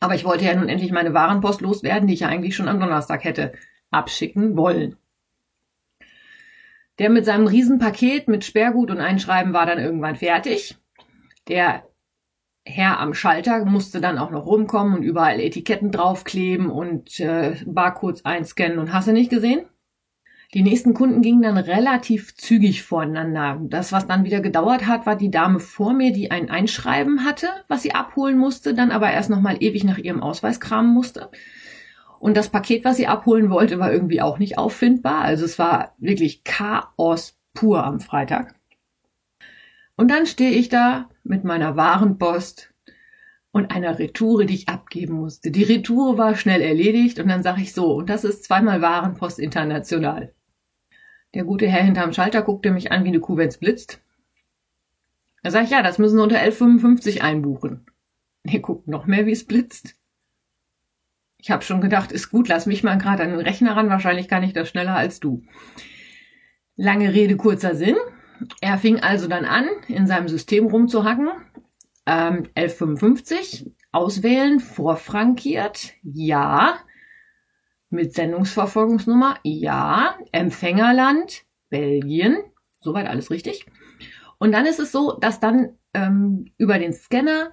Aber 0.00 0.14
ich 0.14 0.24
wollte 0.24 0.44
ja 0.44 0.54
nun 0.54 0.68
endlich 0.68 0.92
meine 0.92 1.14
Warenpost 1.14 1.60
loswerden, 1.60 2.06
die 2.06 2.14
ich 2.14 2.20
ja 2.20 2.28
eigentlich 2.28 2.54
schon 2.54 2.68
am 2.68 2.80
Donnerstag 2.80 3.24
hätte 3.24 3.52
abschicken 3.90 4.56
wollen. 4.56 4.96
Der 6.98 7.10
mit 7.10 7.24
seinem 7.24 7.46
Riesenpaket 7.46 8.28
mit 8.28 8.44
Sperrgut 8.44 8.90
und 8.90 9.00
Einschreiben 9.00 9.52
war 9.52 9.66
dann 9.66 9.78
irgendwann 9.78 10.16
fertig. 10.16 10.76
Der 11.48 11.86
Herr 12.68 12.98
am 12.98 13.14
Schalter 13.14 13.64
musste 13.64 14.00
dann 14.00 14.18
auch 14.18 14.32
noch 14.32 14.44
rumkommen 14.44 14.94
und 14.94 15.02
überall 15.04 15.38
Etiketten 15.38 15.92
draufkleben 15.92 16.68
und 16.68 17.20
äh, 17.20 17.54
Barcodes 17.64 18.24
einscannen 18.24 18.80
und 18.80 18.92
hast 18.92 19.06
du 19.06 19.12
nicht 19.12 19.30
gesehen? 19.30 19.66
Die 20.52 20.62
nächsten 20.62 20.92
Kunden 20.92 21.22
gingen 21.22 21.42
dann 21.42 21.58
relativ 21.58 22.34
zügig 22.34 22.82
voreinander. 22.82 23.60
Das, 23.62 23.92
was 23.92 24.08
dann 24.08 24.24
wieder 24.24 24.40
gedauert 24.40 24.86
hat, 24.86 25.06
war 25.06 25.14
die 25.14 25.30
Dame 25.30 25.60
vor 25.60 25.92
mir, 25.92 26.12
die 26.12 26.32
ein 26.32 26.50
Einschreiben 26.50 27.24
hatte, 27.24 27.48
was 27.68 27.82
sie 27.82 27.94
abholen 27.94 28.36
musste, 28.36 28.74
dann 28.74 28.90
aber 28.90 29.12
erst 29.12 29.30
nochmal 29.30 29.56
ewig 29.60 29.84
nach 29.84 29.98
ihrem 29.98 30.20
Ausweis 30.20 30.58
kramen 30.58 30.92
musste. 30.92 31.30
Und 32.18 32.36
das 32.36 32.48
Paket, 32.48 32.84
was 32.84 32.96
sie 32.96 33.06
abholen 33.06 33.48
wollte, 33.48 33.78
war 33.78 33.92
irgendwie 33.92 34.22
auch 34.22 34.38
nicht 34.40 34.58
auffindbar. 34.58 35.20
Also 35.20 35.44
es 35.44 35.58
war 35.58 35.94
wirklich 35.98 36.42
Chaos 36.42 37.38
pur 37.54 37.84
am 37.84 38.00
Freitag. 38.00 38.55
Und 39.96 40.10
dann 40.10 40.26
stehe 40.26 40.50
ich 40.50 40.68
da 40.68 41.08
mit 41.24 41.44
meiner 41.44 41.76
Warenpost 41.76 42.72
und 43.50 43.70
einer 43.70 43.98
Retoure, 43.98 44.44
die 44.44 44.54
ich 44.54 44.68
abgeben 44.68 45.14
musste. 45.14 45.50
Die 45.50 45.62
Retoure 45.62 46.18
war 46.18 46.36
schnell 46.36 46.60
erledigt 46.60 47.18
und 47.18 47.28
dann 47.28 47.42
sage 47.42 47.62
ich 47.62 47.72
so, 47.72 47.94
und 47.94 48.10
das 48.10 48.24
ist 48.24 48.44
zweimal 48.44 48.82
Warenpost 48.82 49.38
international. 49.38 50.34
Der 51.34 51.44
gute 51.44 51.66
Herr 51.66 51.82
hinterm 51.82 52.12
Schalter 52.12 52.42
guckte 52.42 52.70
mich 52.70 52.92
an 52.92 53.04
wie 53.04 53.08
eine 53.08 53.20
Kuh, 53.20 53.36
wenn's 53.36 53.58
blitzt. 53.58 54.00
Da 55.42 55.50
sage 55.50 55.64
ich, 55.64 55.70
ja, 55.70 55.82
das 55.82 55.98
müssen 55.98 56.16
Sie 56.16 56.22
unter 56.22 56.38
11,55 56.38 57.20
einbuchen. 57.20 57.86
Er 58.44 58.60
guckt 58.60 58.88
noch 58.88 59.06
mehr, 59.06 59.26
wie 59.26 59.32
es 59.32 59.46
blitzt. 59.46 59.94
Ich 61.38 61.50
habe 61.50 61.62
schon 61.62 61.80
gedacht, 61.80 62.12
ist 62.12 62.30
gut, 62.30 62.48
lass 62.48 62.66
mich 62.66 62.82
mal 62.82 62.98
gerade 62.98 63.22
an 63.22 63.30
den 63.30 63.40
Rechner 63.40 63.76
ran, 63.76 63.88
wahrscheinlich 63.88 64.28
kann 64.28 64.42
ich 64.42 64.52
das 64.52 64.68
schneller 64.68 64.96
als 64.96 65.20
du. 65.20 65.42
Lange 66.76 67.14
Rede, 67.14 67.36
kurzer 67.36 67.74
Sinn. 67.74 67.96
Er 68.60 68.78
fing 68.78 69.00
also 69.00 69.28
dann 69.28 69.44
an, 69.44 69.66
in 69.88 70.06
seinem 70.06 70.28
System 70.28 70.66
rumzuhacken. 70.66 71.28
Ähm, 72.06 72.48
1155 72.54 73.70
auswählen, 73.92 74.60
vorfrankiert, 74.60 75.94
ja. 76.02 76.78
Mit 77.90 78.14
Sendungsverfolgungsnummer, 78.14 79.38
ja. 79.42 80.16
Empfängerland, 80.32 81.44
Belgien, 81.68 82.36
soweit 82.80 83.06
alles 83.06 83.30
richtig. 83.30 83.66
Und 84.38 84.52
dann 84.52 84.66
ist 84.66 84.78
es 84.80 84.92
so, 84.92 85.12
dass 85.18 85.40
dann 85.40 85.78
ähm, 85.94 86.52
über 86.58 86.78
den 86.78 86.92
Scanner 86.92 87.50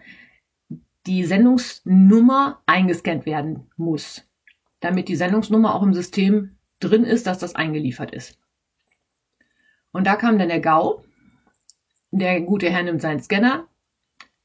die 1.06 1.26
Sendungsnummer 1.26 2.62
eingescannt 2.66 3.26
werden 3.26 3.70
muss. 3.78 4.28
damit 4.80 5.08
die 5.08 5.16
Sendungsnummer 5.16 5.74
auch 5.76 5.84
im 5.84 5.94
System 5.94 6.58
drin 6.82 7.06
ist, 7.06 7.26
dass 7.26 7.40
das 7.40 7.56
eingeliefert 7.56 8.12
ist. 8.14 8.38
Und 9.94 10.06
da 10.06 10.16
kam 10.18 10.38
dann 10.38 10.50
der 10.50 10.60
GAU. 10.60 11.06
Der 12.12 12.42
gute 12.42 12.70
Herr 12.70 12.84
nimmt 12.84 13.02
seinen 13.02 13.22
Scanner, 13.22 13.68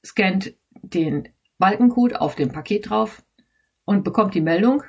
scannt 0.05 0.55
den 0.71 1.29
Balkencode 1.59 2.17
auf 2.17 2.35
dem 2.35 2.53
Paket 2.53 2.89
drauf 2.89 3.23
und 3.85 4.05
bekommt 4.05 4.35
die 4.35 4.41
Meldung, 4.41 4.83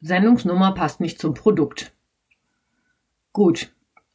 Sendungsnummer 0.00 0.72
passt 0.72 1.00
nicht 1.00 1.18
zum 1.20 1.34
Produkt. 1.34 1.92
Gut, 3.32 3.72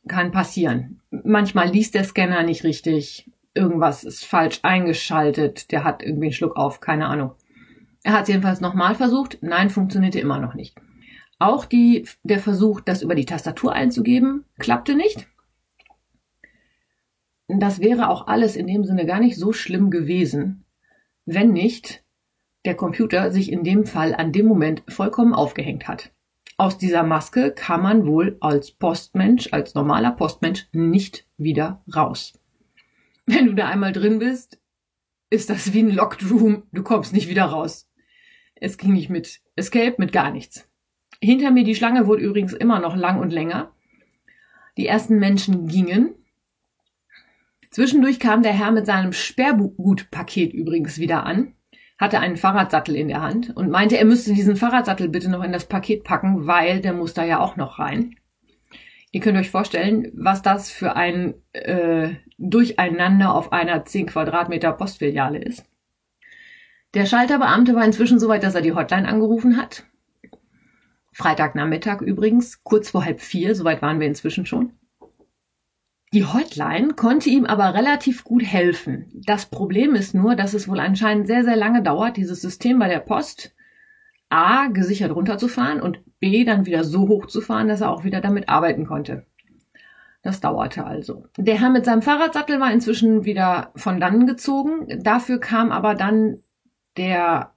kann 0.08 0.32
passieren. 0.32 1.02
Manchmal 1.12 1.70
liest 1.70 1.94
der 1.94 2.04
Scanner 2.04 2.44
nicht 2.44 2.64
richtig, 2.64 3.30
irgendwas 3.54 4.04
ist 4.04 4.26
falsch 4.26 4.60
eingeschaltet, 4.64 5.72
der 5.72 5.84
hat 5.84 6.02
irgendwie 6.02 6.28
einen 6.28 6.34
Schluck 6.34 6.56
auf, 6.56 6.80
keine 6.80 7.08
Ahnung. 7.08 7.36
Er 8.04 8.14
hat 8.14 8.24
es 8.24 8.30
jedenfalls 8.30 8.60
nochmal 8.60 8.96
versucht, 8.96 9.38
nein, 9.42 9.70
funktionierte 9.70 10.20
immer 10.20 10.40
noch 10.40 10.56
nicht. 10.56 10.76
Auch 11.40 11.66
die, 11.66 12.08
der 12.24 12.40
Versuch, 12.40 12.82
das 12.82 13.02
über 13.02 13.16
die 13.16 13.26
Tastatur 13.26 13.74
einzugeben, 13.74 14.46
klappte 14.58 14.96
nicht. 14.96 15.28
Das 17.48 17.80
wäre 17.80 18.10
auch 18.10 18.28
alles 18.28 18.56
in 18.56 18.68
dem 18.68 18.86
Sinne 18.86 19.06
gar 19.06 19.20
nicht 19.20 19.38
so 19.38 19.54
schlimm 19.54 19.92
gewesen, 19.92 20.66
wenn 21.26 21.52
nicht 21.52 22.04
der 22.66 22.76
Computer 22.76 23.32
sich 23.32 23.52
in 23.52 23.64
dem 23.64 23.86
Fall 23.86 24.16
an 24.16 24.32
dem 24.32 24.46
Moment 24.46 24.84
vollkommen 24.88 25.34
aufgehängt 25.34 25.88
hat. 25.88 26.12
Aus 26.58 26.78
dieser 26.78 27.04
Maske 27.04 27.52
kann 27.52 27.82
man 27.82 28.06
wohl 28.06 28.38
als 28.40 28.72
Postmensch, 28.72 29.50
als 29.52 29.74
normaler 29.74 30.12
Postmensch 30.12 30.68
nicht 30.72 31.26
wieder 31.38 31.84
raus. 31.94 32.34
Wenn 33.26 33.48
du 33.48 33.54
da 33.54 33.68
einmal 33.68 33.92
drin 33.92 34.20
bist, 34.20 34.60
ist 35.30 35.50
das 35.50 35.74
wie 35.74 35.82
ein 35.82 35.90
Locked 35.90 36.30
Room, 36.30 36.64
du 36.72 36.84
kommst 36.84 37.12
nicht 37.12 37.28
wieder 37.28 37.46
raus. 37.46 37.90
Es 38.56 38.78
ging 38.78 38.94
nicht 38.94 39.10
mit 39.10 39.42
Escape, 39.56 39.96
mit 39.98 40.14
gar 40.14 40.32
nichts. 40.32 40.70
Hinter 41.22 41.52
mir 41.52 41.64
die 41.64 41.76
Schlange 41.76 42.06
wurde 42.06 42.24
übrigens 42.24 42.54
immer 42.54 42.80
noch 42.80 42.96
lang 42.96 43.20
und 43.20 43.34
länger. 43.34 43.72
Die 44.78 44.88
ersten 44.88 45.20
Menschen 45.20 45.68
gingen. 45.68 46.16
Zwischendurch 47.74 48.20
kam 48.20 48.44
der 48.44 48.54
Herr 48.54 48.72
mit 48.72 48.86
seinem 48.86 49.12
Sperrgutpaket 49.12 50.54
übrigens 50.54 50.98
wieder 50.98 51.26
an 51.26 51.56
hatte 52.04 52.20
einen 52.20 52.38
Fahrradsattel 52.38 52.96
in 52.96 53.08
der 53.08 53.22
Hand 53.22 53.56
und 53.56 53.70
meinte, 53.70 53.98
er 53.98 54.06
müsste 54.06 54.34
diesen 54.34 54.56
Fahrradsattel 54.56 55.10
bitte 55.10 55.30
noch 55.30 55.44
in 55.44 55.54
das 55.54 55.66
Paket 55.66 56.04
packen, 56.04 56.48
weil 56.48 56.82
der 56.82 56.94
muss 56.94 57.14
da 57.14 57.24
ja 57.24 57.40
auch 57.40 57.56
noch 57.56 57.80
rein. 57.80 58.16
Ihr 59.12 59.22
könnt 59.22 59.38
euch 59.38 59.52
vorstellen, 59.52 60.12
was 60.14 60.42
das 60.42 60.72
für 60.72 60.96
ein 60.96 61.36
äh, 61.54 62.16
Durcheinander 62.38 63.34
auf 63.34 63.54
einer 63.54 63.86
10 63.86 64.08
Quadratmeter 64.08 64.74
Postfiliale 64.74 65.38
ist. 65.38 65.64
Der 66.96 67.06
Schalterbeamte 67.06 67.76
war 67.76 67.86
inzwischen 67.86 68.20
so 68.20 68.28
weit, 68.28 68.44
dass 68.44 68.56
er 68.56 68.62
die 68.62 68.74
Hotline 68.74 69.08
angerufen 69.08 69.56
hat. 69.56 69.86
Freitagnachmittag 71.12 72.02
übrigens, 72.02 72.64
kurz 72.64 72.90
vor 72.90 73.06
halb 73.06 73.22
vier, 73.22 73.56
soweit 73.56 73.82
waren 73.82 74.00
wir 74.00 74.08
inzwischen 74.08 74.48
schon. 74.48 74.74
Die 76.14 76.26
Hotline 76.26 76.94
konnte 76.94 77.32
ihm 77.32 77.46
aber 77.46 77.74
relativ 77.74 78.24
gut 78.24 78.44
helfen. 78.44 79.06
Das 79.26 79.48
Problem 79.48 79.96
ist 79.96 80.14
nur, 80.14 80.36
dass 80.36 80.54
es 80.54 80.68
wohl 80.68 80.80
anscheinend 80.80 81.26
sehr, 81.26 81.44
sehr 81.44 81.56
lange 81.56 81.82
dauert, 81.82 82.18
dieses 82.18 82.40
System 82.40 82.78
bei 82.78 82.88
der 82.88 83.00
Post 83.00 83.56
A 84.30 84.68
gesichert 84.68 85.16
runterzufahren 85.16 85.82
und 85.82 86.02
B 86.20 86.44
dann 86.44 86.68
wieder 86.68 86.84
so 86.84 87.08
hochzufahren, 87.08 87.68
dass 87.68 87.82
er 87.82 87.90
auch 87.90 88.04
wieder 88.04 88.22
damit 88.22 88.48
arbeiten 88.48 88.86
konnte. 88.86 89.26
Das 90.22 90.40
dauerte 90.40 90.86
also. 90.86 91.26
Der 91.38 91.60
Herr 91.60 91.72
mit 91.72 91.84
seinem 91.84 92.04
Fahrradsattel 92.04 92.60
war 92.60 92.72
inzwischen 92.72 93.26
wieder 93.26 93.72
von 93.76 94.00
dannen 94.00 94.28
gezogen. 94.28 95.02
Dafür 95.02 95.40
kam 95.40 95.72
aber 95.72 95.96
dann 95.96 96.44
der 96.96 97.54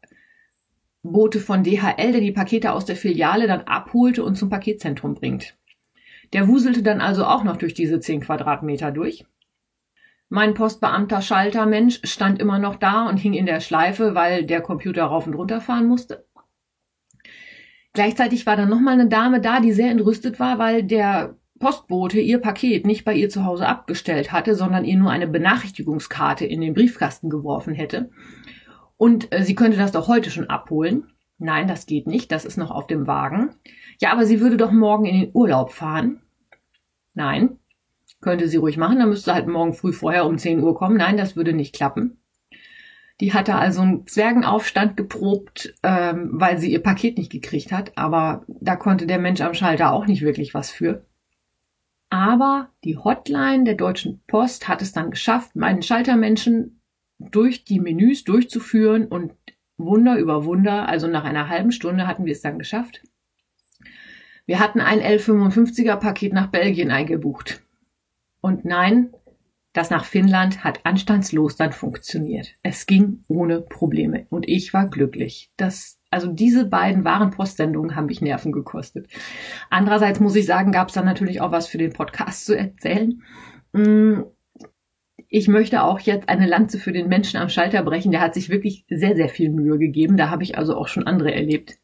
Bote 1.03 1.41
von 1.41 1.63
DHL, 1.63 2.13
der 2.13 2.21
die 2.23 2.33
Pakete 2.33 2.73
aus 2.73 2.87
der 2.87 2.97
Filiale 2.97 3.49
dann 3.49 3.63
abholte 3.63 4.25
und 4.25 4.37
zum 4.37 4.49
Paketzentrum 4.49 5.15
bringt. 5.15 5.57
Der 6.33 6.49
wuselte 6.49 6.83
dann 6.83 7.01
also 7.01 7.25
auch 7.25 7.45
noch 7.45 7.57
durch 7.57 7.75
diese 7.75 8.01
zehn 8.01 8.21
Quadratmeter 8.21 8.91
durch. 8.91 9.25
Mein 10.29 10.55
Postbeamter 10.55 11.23
Schaltermensch 11.23 12.01
stand 12.03 12.41
immer 12.41 12.59
noch 12.59 12.77
da 12.77 13.09
und 13.09 13.19
hing 13.19 13.35
in 13.35 13.47
der 13.47 13.61
Schleife, 13.61 14.15
weil 14.15 14.45
der 14.45 14.61
Computer 14.61 15.05
rauf 15.05 15.27
und 15.27 15.35
runter 15.35 15.61
fahren 15.61 15.87
musste. 15.87 16.27
Gleichzeitig 17.93 18.45
war 18.45 18.57
dann 18.57 18.69
nochmal 18.69 18.95
eine 18.95 19.09
Dame 19.09 19.41
da, 19.41 19.61
die 19.61 19.73
sehr 19.73 19.91
entrüstet 19.91 20.41
war, 20.41 20.59
weil 20.59 20.83
der 20.83 21.37
Postbote 21.59 22.21
ihr 22.21 22.39
Paket 22.39 22.87
nicht 22.87 23.05
bei 23.05 23.15
ihr 23.15 23.31
zu 23.31 23.45
Hause 23.45 23.67
abgestellt 23.67 24.33
hatte, 24.33 24.55
sondern 24.55 24.85
ihr 24.85 24.99
nur 24.99 25.11
eine 25.11 25.27
Benachrichtigungskarte 25.27 26.45
in 26.45 26.61
den 26.61 26.75
Briefkasten 26.75 27.31
geworfen 27.31 27.73
hätte. 27.73 28.11
Und 28.97 29.33
äh, 29.33 29.43
sie 29.43 29.55
könnte 29.55 29.79
das 29.79 29.93
doch 29.93 30.09
heute 30.09 30.31
schon 30.31 30.51
abholen. 30.51 31.07
Nein, 31.39 31.69
das 31.69 31.87
geht 31.87 32.07
nicht, 32.07 32.33
das 32.33 32.45
ist 32.45 32.57
noch 32.57 32.71
auf 32.71 32.87
dem 32.87 33.07
Wagen. 33.07 33.55
Ja, 34.01 34.13
aber 34.13 34.25
sie 34.25 34.41
würde 34.41 34.57
doch 34.57 34.73
morgen 34.73 35.05
in 35.05 35.21
den 35.21 35.31
Urlaub 35.35 35.73
fahren. 35.73 36.23
Nein, 37.15 37.59
könnte 38.21 38.49
sie 38.49 38.57
ruhig 38.57 38.77
machen, 38.77 38.99
dann 38.99 39.09
müsste 39.09 39.35
halt 39.35 39.47
morgen 39.47 39.75
früh 39.75 39.93
vorher 39.93 40.27
um 40.27 40.39
10 40.39 40.61
Uhr 40.63 40.75
kommen. 40.75 40.97
Nein, 40.97 41.17
das 41.17 41.37
würde 41.37 41.53
nicht 41.53 41.75
klappen. 41.75 42.19
Die 43.21 43.33
hatte 43.33 43.55
also 43.55 43.81
einen 43.81 44.07
Zwergenaufstand 44.07 44.97
geprobt, 44.97 45.75
ähm, 45.83 46.31
weil 46.33 46.59
sie 46.59 46.71
ihr 46.71 46.83
Paket 46.83 47.17
nicht 47.17 47.33
gekriegt 47.33 47.73
hat, 47.73 47.97
aber 47.97 48.45
da 48.49 48.77
konnte 48.77 49.07
der 49.07 49.19
Mensch 49.19 49.41
am 49.41 49.55
Schalter 49.55 49.93
auch 49.93 50.07
nicht 50.07 50.23
wirklich 50.23 50.53
was 50.53 50.71
für. 50.71 51.07
Aber 52.11 52.71
die 52.85 52.99
Hotline 52.99 53.65
der 53.65 53.75
Deutschen 53.75 54.21
Post 54.27 54.69
hat 54.69 54.83
es 54.83 54.93
dann 54.93 55.11
geschafft, 55.11 55.57
meinen 55.57 55.83
Schaltermenschen 55.83 56.81
durch 57.19 57.65
die 57.65 57.81
Menüs 57.81 58.25
durchzuführen 58.25 59.07
und 59.07 59.33
Wunder 59.79 60.17
über 60.17 60.45
Wunder, 60.45 60.89
also 60.89 61.07
nach 61.07 61.25
einer 61.25 61.49
halben 61.49 61.73
Stunde 61.73 62.07
hatten 62.07 62.25
wir 62.25 62.33
es 62.33 62.41
dann 62.41 62.59
geschafft. 62.59 63.03
Wir 64.47 64.61
hatten 64.61 64.81
ein 64.81 65.01
L55er 65.01 65.97
Paket 65.97 66.33
nach 66.33 66.49
Belgien 66.49 66.91
eingebucht. 66.91 67.63
Und 68.41 68.65
nein, 68.65 69.13
das 69.77 69.91
nach 69.91 70.05
Finnland 70.05 70.65
hat 70.65 70.81
anstandslos 70.85 71.57
dann 71.57 71.73
funktioniert. 71.73 72.55
Es 72.63 72.87
ging 72.87 73.25
ohne 73.29 73.61
Probleme 73.61 74.27
und 74.31 74.49
ich 74.49 74.73
war 74.73 74.89
glücklich. 74.89 75.51
Das, 75.59 75.99
also 76.11 76.29
diese 76.29 76.65
beiden 76.65 77.05
Warenpostsendungen 77.05 77.95
haben 77.95 78.07
mich 78.07 78.23
Nerven 78.23 78.53
gekostet. 78.53 79.09
Andererseits 79.69 80.19
muss 80.19 80.37
ich 80.37 80.47
sagen, 80.47 80.73
gab 80.73 80.89
es 80.89 80.95
dann 80.95 81.05
natürlich 81.05 81.43
auch 81.43 81.53
was 81.53 81.67
für 81.67 81.77
den 81.77 81.93
Podcast 81.93 82.47
zu 82.47 82.57
erzählen. 82.57 83.23
Ich 85.29 85.49
möchte 85.49 85.83
auch 85.83 86.01
jetzt 86.01 86.29
eine 86.29 86.47
Lanze 86.47 86.79
für 86.79 86.93
den 86.93 87.09
Menschen 87.09 87.39
am 87.39 87.49
Schalter 87.49 87.83
brechen. 87.83 88.13
Der 88.13 88.21
hat 88.21 88.35
sich 88.35 88.49
wirklich 88.49 88.85
sehr, 88.89 89.17
sehr 89.17 89.29
viel 89.29 89.51
Mühe 89.51 89.79
gegeben. 89.79 90.17
Da 90.17 90.31
habe 90.31 90.43
ich 90.43 90.57
also 90.57 90.77
auch 90.77 90.89
schon 90.89 91.07
andere 91.07 91.35
erlebt. 91.35 91.79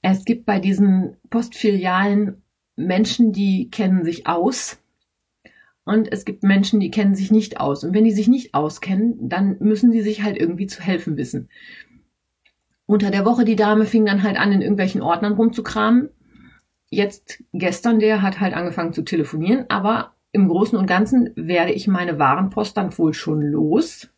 Es 0.00 0.24
gibt 0.24 0.46
bei 0.46 0.58
diesen 0.58 1.16
Postfilialen 1.30 2.42
Menschen, 2.76 3.32
die 3.32 3.70
kennen 3.70 4.04
sich 4.04 4.26
aus. 4.26 4.78
Und 5.84 6.12
es 6.12 6.24
gibt 6.24 6.42
Menschen, 6.42 6.80
die 6.80 6.90
kennen 6.90 7.14
sich 7.14 7.30
nicht 7.30 7.60
aus. 7.60 7.84
Und 7.84 7.94
wenn 7.94 8.04
die 8.04 8.12
sich 8.12 8.28
nicht 8.28 8.54
auskennen, 8.54 9.28
dann 9.28 9.56
müssen 9.60 9.90
die 9.90 10.02
sich 10.02 10.22
halt 10.22 10.36
irgendwie 10.36 10.66
zu 10.66 10.80
helfen 10.80 11.16
wissen. 11.16 11.48
Unter 12.86 13.10
der 13.10 13.24
Woche 13.24 13.44
die 13.44 13.56
Dame 13.56 13.84
fing 13.84 14.06
dann 14.06 14.22
halt 14.22 14.36
an, 14.36 14.52
in 14.52 14.62
irgendwelchen 14.62 15.02
Ordnern 15.02 15.34
rumzukramen. 15.34 16.08
Jetzt 16.88 17.42
gestern, 17.52 17.98
der 18.00 18.22
hat 18.22 18.40
halt 18.40 18.54
angefangen 18.54 18.92
zu 18.92 19.02
telefonieren, 19.02 19.66
aber 19.68 20.14
im 20.32 20.48
Großen 20.48 20.76
und 20.78 20.86
Ganzen 20.86 21.30
werde 21.36 21.72
ich 21.72 21.86
meine 21.86 22.18
Warenpost 22.18 22.76
dann 22.76 22.96
wohl 22.96 23.14
schon 23.14 23.42
los. 23.42 24.08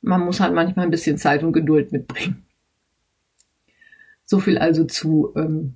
Man 0.00 0.22
muss 0.22 0.40
halt 0.40 0.54
manchmal 0.54 0.86
ein 0.86 0.90
bisschen 0.90 1.18
Zeit 1.18 1.42
und 1.42 1.52
Geduld 1.52 1.92
mitbringen. 1.92 2.44
So 4.24 4.40
viel 4.40 4.58
also 4.58 4.84
zu 4.84 5.32
ähm, 5.36 5.74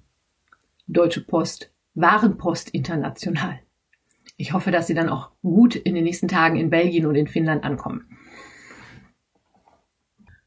Deutsche 0.87 1.21
Post, 1.21 1.71
Warenpost 1.95 2.71
international. 2.71 3.61
Ich 4.39 4.53
hoffe, 4.53 4.71
dass 4.71 4.87
sie 4.87 4.95
dann 4.95 5.11
auch 5.11 5.33
gut 5.43 5.77
in 5.77 5.95
den 5.95 6.05
nächsten 6.05 6.29
Tagen 6.29 6.57
in 6.57 6.71
Belgien 6.71 7.07
und 7.07 7.15
in 7.15 7.27
Finnland 7.27 7.65
ankommen. 7.65 8.07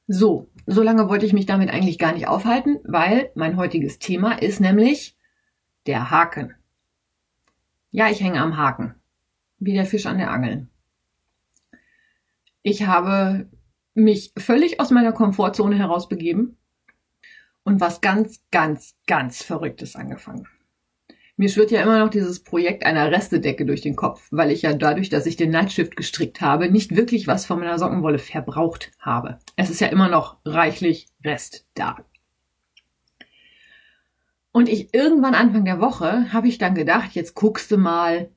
So, 0.08 0.50
so 0.66 0.82
lange 0.82 1.08
wollte 1.10 1.26
ich 1.26 1.34
mich 1.34 1.46
damit 1.46 1.70
eigentlich 1.70 2.00
gar 2.00 2.14
nicht 2.14 2.28
aufhalten, 2.28 2.80
weil 2.84 3.30
mein 3.36 3.58
heutiges 3.58 4.00
Thema 4.00 4.34
ist 4.34 4.60
nämlich 4.60 5.16
der 5.86 6.10
Haken. 6.10 6.56
Ja, 7.92 8.10
ich 8.10 8.22
hänge 8.22 8.40
am 8.42 8.58
Haken. 8.58 8.96
Wie 9.60 9.74
der 9.74 9.86
Fisch 9.86 10.06
an 10.06 10.18
der 10.18 10.32
Angel. 10.32 10.68
Ich 12.64 12.88
habe 12.88 13.50
mich 13.94 14.32
völlig 14.38 14.80
aus 14.80 14.92
meiner 14.92 15.12
Komfortzone 15.12 15.78
herausbegeben 15.78 16.58
und 17.64 17.82
was 17.82 18.00
ganz, 18.00 18.42
ganz, 18.50 18.96
ganz 19.08 19.44
Verrücktes 19.44 19.96
angefangen. 19.98 20.48
Mir 21.36 21.50
schwirrt 21.50 21.72
ja 21.72 21.82
immer 21.82 22.00
noch 22.00 22.10
dieses 22.10 22.44
Projekt 22.44 22.86
einer 22.86 23.12
Restedecke 23.12 23.66
durch 23.66 23.82
den 23.82 23.96
Kopf, 23.96 24.28
weil 24.32 24.52
ich 24.52 24.62
ja 24.62 24.74
dadurch, 24.74 25.10
dass 25.10 25.26
ich 25.26 25.36
den 25.36 25.50
Nightshift 25.50 25.96
gestrickt 25.96 26.40
habe, 26.40 26.72
nicht 26.72 26.96
wirklich 26.96 27.28
was 27.28 27.46
von 27.46 27.60
meiner 27.60 27.80
Sockenwolle 27.80 28.20
verbraucht 28.20 28.92
habe. 29.00 29.40
Es 29.56 29.70
ist 29.70 29.82
ja 29.82 29.88
immer 29.88 30.08
noch 30.08 30.38
reichlich 30.46 31.08
Rest 31.26 31.66
da. 31.74 31.98
Und 34.52 34.68
ich 34.68 34.94
irgendwann 34.94 35.34
Anfang 35.34 35.64
der 35.64 35.80
Woche 35.80 36.32
habe 36.34 36.48
ich 36.48 36.58
dann 36.58 36.76
gedacht, 36.76 37.12
jetzt 37.14 37.36
guckst 37.36 37.72
du 37.72 37.78
mal, 37.78 38.30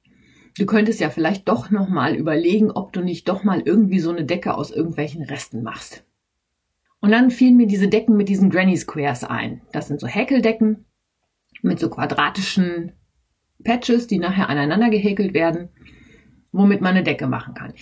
du 0.56 0.66
könntest 0.66 1.00
ja 1.00 1.11
vielleicht 1.11 1.49
doch 1.49 1.71
noch 1.71 1.88
mal 1.88 2.14
überlegen, 2.14 2.71
ob 2.71 2.92
du 2.92 3.00
nicht 3.00 3.28
doch 3.28 3.42
mal 3.42 3.61
irgendwie 3.64 3.99
so 3.99 4.11
eine 4.11 4.25
Decke 4.25 4.54
aus 4.54 4.71
irgendwelchen 4.71 5.25
Resten 5.25 5.62
machst. 5.62 6.04
Und 7.00 7.11
dann 7.11 7.30
fielen 7.30 7.56
mir 7.56 7.66
diese 7.66 7.88
Decken 7.88 8.16
mit 8.16 8.28
diesen 8.28 8.49
Granny 8.49 8.76
Squares 8.76 9.25
ein. 9.25 9.62
Das 9.73 9.88
sind 9.88 10.00
so 10.00 10.06
Häkeldecken 10.06 10.87
mit 11.62 11.78
so 11.78 11.90
quadratischen 11.90 12.92
Patches, 13.62 14.06
die 14.06 14.18
nachher 14.18 14.49
aneinander 14.49 14.90
gehäkelt 14.90 15.35
werden, 15.35 15.68
womit 16.52 16.80
man 16.80 16.92
eine 16.92 17.02
Decke 17.02 17.26
machen 17.26 17.54
kann. 17.54 17.75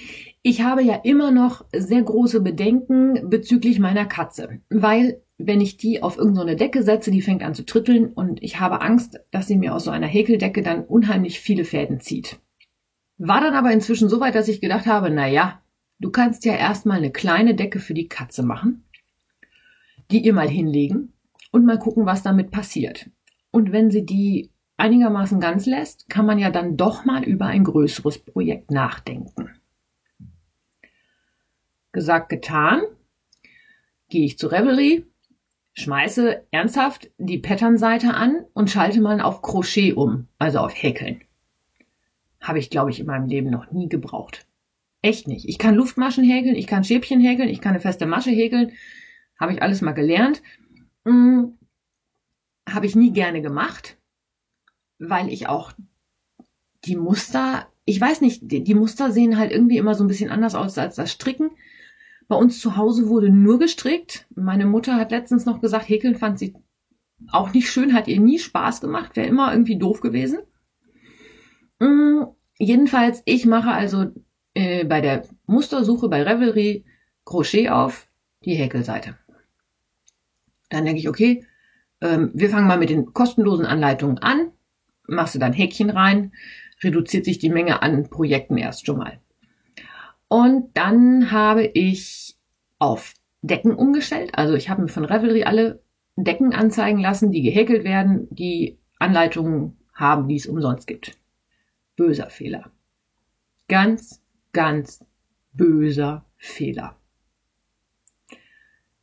Ich 0.43 0.63
habe 0.63 0.83
ja 0.83 0.97
immer 0.97 1.31
noch 1.31 1.65
sehr 1.75 2.03
große 2.03 2.41
Bedenken 2.41 3.31
bezüglich 3.31 3.79
meiner 3.79 4.07
Katze, 4.07 4.61
weil 4.71 5.23
wenn 5.39 5.61
ich 5.61 5.77
die 5.77 6.03
auf 6.03 6.19
irgendeine 6.19 6.57
Decke 6.57 6.83
setze, 6.83 7.11
die 7.11 7.23
fängt 7.23 7.43
an 7.43 7.55
zu 7.55 7.65
tritteln 7.65 8.13
und 8.13 8.43
ich 8.43 8.61
habe 8.61 8.81
Angst, 8.81 9.21
dass 9.31 9.47
sie 9.47 9.57
mir 9.57 9.75
aus 9.75 9.85
so 9.85 9.91
einer 9.91 10.07
Häkeldecke 10.07 10.63
dann 10.63 10.85
unheimlich 10.85 11.41
viele 11.41 11.65
Fäden 11.65 12.01
zieht. 12.01 12.41
War 13.19 13.41
dann 13.41 13.55
aber 13.55 13.73
inzwischen 13.73 14.09
so 14.09 14.21
weit, 14.21 14.35
dass 14.35 14.49
ich 14.49 14.61
gedacht 14.61 14.87
habe, 14.87 15.11
na 15.11 15.29
ja, 15.29 15.63
du 16.01 16.11
kannst 16.11 16.45
ja 16.45 16.55
erstmal 16.55 16.99
eine 16.99 17.13
kleine 17.13 17.55
Decke 17.55 17.79
für 17.79 17.95
die 17.95 18.09
Katze 18.09 18.43
machen 18.43 18.85
die 20.13 20.25
ihr 20.25 20.35
mal 20.35 20.49
hinlegen 20.49 21.13
und 21.51 21.65
mal 21.65 21.79
gucken, 21.79 22.07
was 22.07 22.23
damit 22.23 22.51
passiert. 22.51 23.11
Und 23.51 23.73
wenn 23.73 23.91
sie 23.91 24.05
die 24.05 24.51
einigermaßen 24.77 25.41
ganz 25.41 25.67
lässt, 25.67 26.09
kann 26.09 26.27
man 26.27 26.39
ja 26.39 26.51
dann 26.51 26.77
doch 26.77 27.05
mal 27.05 27.25
über 27.25 27.47
ein 27.47 27.65
größeres 27.65 28.19
Projekt 28.19 28.71
nachdenken. 28.71 29.51
Gesagt, 31.93 32.31
getan, 32.31 32.83
gehe 34.09 34.25
ich 34.25 34.39
zu 34.39 34.49
Revelry, 34.49 35.07
schmeiße 35.75 36.47
ernsthaft 36.51 37.11
die 37.19 37.39
Patternseite 37.39 38.15
an 38.15 38.45
und 38.55 38.71
schalte 38.71 39.01
mal 39.01 39.21
auf 39.21 39.43
Crochet 39.43 39.95
um, 39.95 40.29
also 40.39 40.59
auf 40.59 40.75
Häkeln. 40.75 41.23
Habe 42.41 42.59
ich, 42.59 42.71
glaube 42.71 42.91
ich, 42.91 43.01
in 43.01 43.07
meinem 43.07 43.29
Leben 43.29 43.51
noch 43.51 43.71
nie 43.71 43.89
gebraucht. 43.89 44.47
Echt 45.03 45.29
nicht. 45.29 45.49
Ich 45.49 45.59
kann 45.59 45.75
Luftmaschen 45.75 46.25
häkeln, 46.25 46.57
ich 46.57 46.67
kann 46.67 46.85
Schäbchen 46.85 47.21
häkeln, 47.21 47.49
ich 47.49 47.61
kann 47.61 47.73
eine 47.73 47.81
feste 47.81 48.07
Masche 48.07 48.31
häkeln, 48.31 48.73
habe 49.39 49.53
ich 49.53 49.63
alles 49.63 49.81
mal 49.81 49.93
gelernt. 49.93 50.43
Hm, 51.05 51.59
habe 52.69 52.87
ich 52.87 52.95
nie 52.95 53.13
gerne 53.13 53.43
gemacht, 53.43 53.99
weil 54.99 55.29
ich 55.29 55.49
auch 55.49 55.73
die 56.85 56.97
Muster, 56.97 57.67
ich 57.85 58.01
weiß 58.01 58.21
nicht, 58.21 58.43
die, 58.43 58.63
die 58.63 58.75
Muster 58.75 59.11
sehen 59.11 59.39
halt 59.39 59.51
irgendwie 59.51 59.79
immer 59.79 59.95
so 59.95 60.05
ein 60.05 60.09
bisschen 60.09 60.31
anders 60.31 60.55
aus 60.55 60.79
als 60.79 60.97
das 60.97 61.11
Stricken. 61.11 61.51
Bei 62.33 62.39
uns 62.39 62.61
zu 62.61 62.79
Hause 62.79 63.11
wurde 63.11 63.29
nur 63.29 63.59
gestrickt. 63.59 64.27
Meine 64.35 64.65
Mutter 64.65 64.97
hat 64.97 65.11
letztens 65.11 65.45
noch 65.45 65.61
gesagt, 65.61 65.91
Häkeln 65.91 66.17
fand 66.17 66.39
sie 66.39 66.55
auch 67.31 67.53
nicht 67.53 67.69
schön, 67.69 67.93
hat 67.93 68.09
ihr 68.09 68.21
nie 68.21 68.39
Spaß 68.39 68.81
gemacht, 68.81 69.17
wäre 69.17 69.29
immer 69.29 69.53
irgendwie 69.53 69.77
doof 69.77 70.01
gewesen. 70.01 70.39
Mhm. 71.79 72.29
Jedenfalls, 72.57 73.21
ich 73.27 73.45
mache 73.45 73.73
also 73.73 74.13
äh, 74.55 74.87
bei 74.87 75.03
der 75.03 75.29
Mustersuche 75.45 76.09
bei 76.09 76.23
Revelry 76.23 76.87
Crochet 77.27 77.69
auf 77.69 78.09
die 78.47 78.55
Häkelseite. 78.55 79.19
Dann 80.71 80.87
denke 80.87 81.01
ich, 81.01 81.11
okay, 81.11 81.45
ähm, 82.01 82.31
wir 82.33 82.49
fangen 82.49 82.67
mal 82.67 82.79
mit 82.79 82.89
den 82.89 83.13
kostenlosen 83.13 83.67
Anleitungen 83.67 84.17
an. 84.21 84.53
Machst 85.07 85.35
du 85.35 85.39
dann 85.39 85.53
Häkchen 85.53 85.91
rein, 85.91 86.33
reduziert 86.83 87.27
sich 87.27 87.39
die 87.39 87.51
Menge 87.51 87.83
an 87.83 88.09
Projekten 88.09 88.57
erst 88.57 88.87
schon 88.87 88.97
mal. 88.97 89.22
Und 90.33 90.75
dann 90.79 91.31
habe 91.31 91.63
ich 91.63 92.39
auf 92.79 93.13
Decken 93.43 93.75
umgestellt. 93.75 94.31
Also 94.33 94.55
ich 94.55 94.71
habe 94.71 94.81
mir 94.81 94.89
von 94.89 95.05
Revelry 95.05 95.45
alle 95.45 95.83
Decken 96.17 96.55
anzeigen 96.55 97.01
lassen, 97.01 97.33
die 97.33 97.43
gehäkelt 97.43 97.85
werden, 97.85 98.29
die 98.31 98.79
Anleitungen 98.99 99.77
haben, 99.93 100.29
die 100.29 100.37
es 100.37 100.47
umsonst 100.47 100.87
gibt. 100.87 101.19
Böser 101.97 102.31
Fehler. 102.31 102.73
Ganz, 103.69 104.23
ganz 104.53 105.05
böser 105.53 106.25
Fehler. 106.39 106.97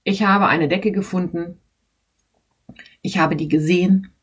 Ich 0.03 0.23
habe 0.23 0.47
eine 0.47 0.67
Decke 0.67 0.91
gefunden. 0.91 1.59
Ich 3.03 3.19
habe 3.19 3.35
die 3.35 3.49
gesehen 3.49 4.15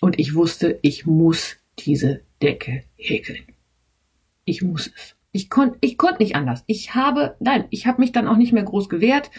und 0.00 0.18
ich 0.18 0.34
wusste, 0.34 0.78
ich 0.80 1.04
muss 1.04 1.58
diese 1.78 2.22
Decke 2.40 2.84
häkeln. 2.96 3.44
Ich 4.46 4.62
muss 4.62 4.86
es. 4.86 5.15
Ich 5.36 5.50
konnte 5.50 5.78
ich 5.80 5.98
konnt 5.98 6.18
nicht 6.20 6.34
anders. 6.34 6.64
Ich 6.66 6.94
habe, 6.94 7.36
nein, 7.40 7.66
ich 7.70 7.86
habe 7.86 8.00
mich 8.00 8.12
dann 8.12 8.26
auch 8.26 8.36
nicht 8.36 8.52
mehr 8.52 8.62
groß 8.62 8.88
gewehrt. 8.88 9.30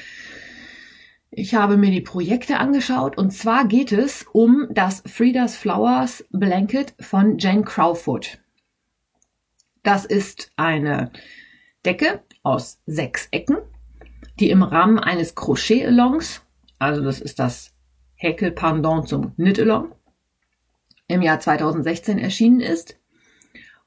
Ich 1.30 1.56
habe 1.56 1.78
mir 1.78 1.92
die 1.92 2.02
Projekte 2.02 2.60
angeschaut 2.60 3.18
und 3.18 3.32
zwar 3.32 3.68
geht 3.68 3.92
es 3.92 4.26
um 4.32 4.68
das 4.72 5.04
Frieda's 5.06 5.56
Flowers 5.56 6.26
Blanket 6.32 6.94
von 7.00 7.38
Jane 7.38 7.64
Crowfoot. 7.64 8.40
Das 9.84 10.06
ist 10.06 10.52
eine 10.56 11.12
Decke 11.86 12.22
aus 12.44 12.82
sechs 12.86 13.28
Ecken 13.32 13.58
die 14.40 14.50
im 14.50 14.64
Rahmen 14.64 15.00
eines 15.00 15.36
Crochet-Alongs, 15.36 16.42
also 16.80 17.04
das 17.04 17.20
ist 17.20 17.40
das 17.40 17.74
Häkel-Pendant 18.16 19.08
zum 19.08 19.36
Knit-Along, 19.36 19.94
im 21.08 21.22
Jahr 21.22 21.40
2016 21.40 22.20
erschienen 22.20 22.60
ist. 22.60 23.00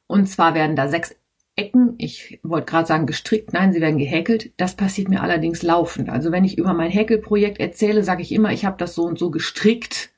Und 0.06 0.26
zwar 0.26 0.54
werden 0.54 0.76
da 0.76 0.88
sechs 0.88 1.14
Ecken, 1.56 1.94
ich 1.98 2.40
wollte 2.42 2.66
gerade 2.66 2.86
sagen 2.86 3.06
gestrickt, 3.06 3.52
nein, 3.52 3.72
sie 3.72 3.80
werden 3.80 3.98
gehäkelt. 3.98 4.52
Das 4.56 4.76
passiert 4.76 5.08
mir 5.08 5.22
allerdings 5.22 5.62
laufend. 5.62 6.08
Also 6.08 6.32
wenn 6.32 6.44
ich 6.44 6.58
über 6.58 6.72
mein 6.72 6.90
Häkelprojekt 6.90 7.60
erzähle, 7.60 8.04
sage 8.04 8.22
ich 8.22 8.32
immer, 8.32 8.52
ich 8.52 8.64
habe 8.64 8.78
das 8.78 8.94
so 8.94 9.04
und 9.04 9.18
so 9.18 9.30
gestrickt. 9.30 10.10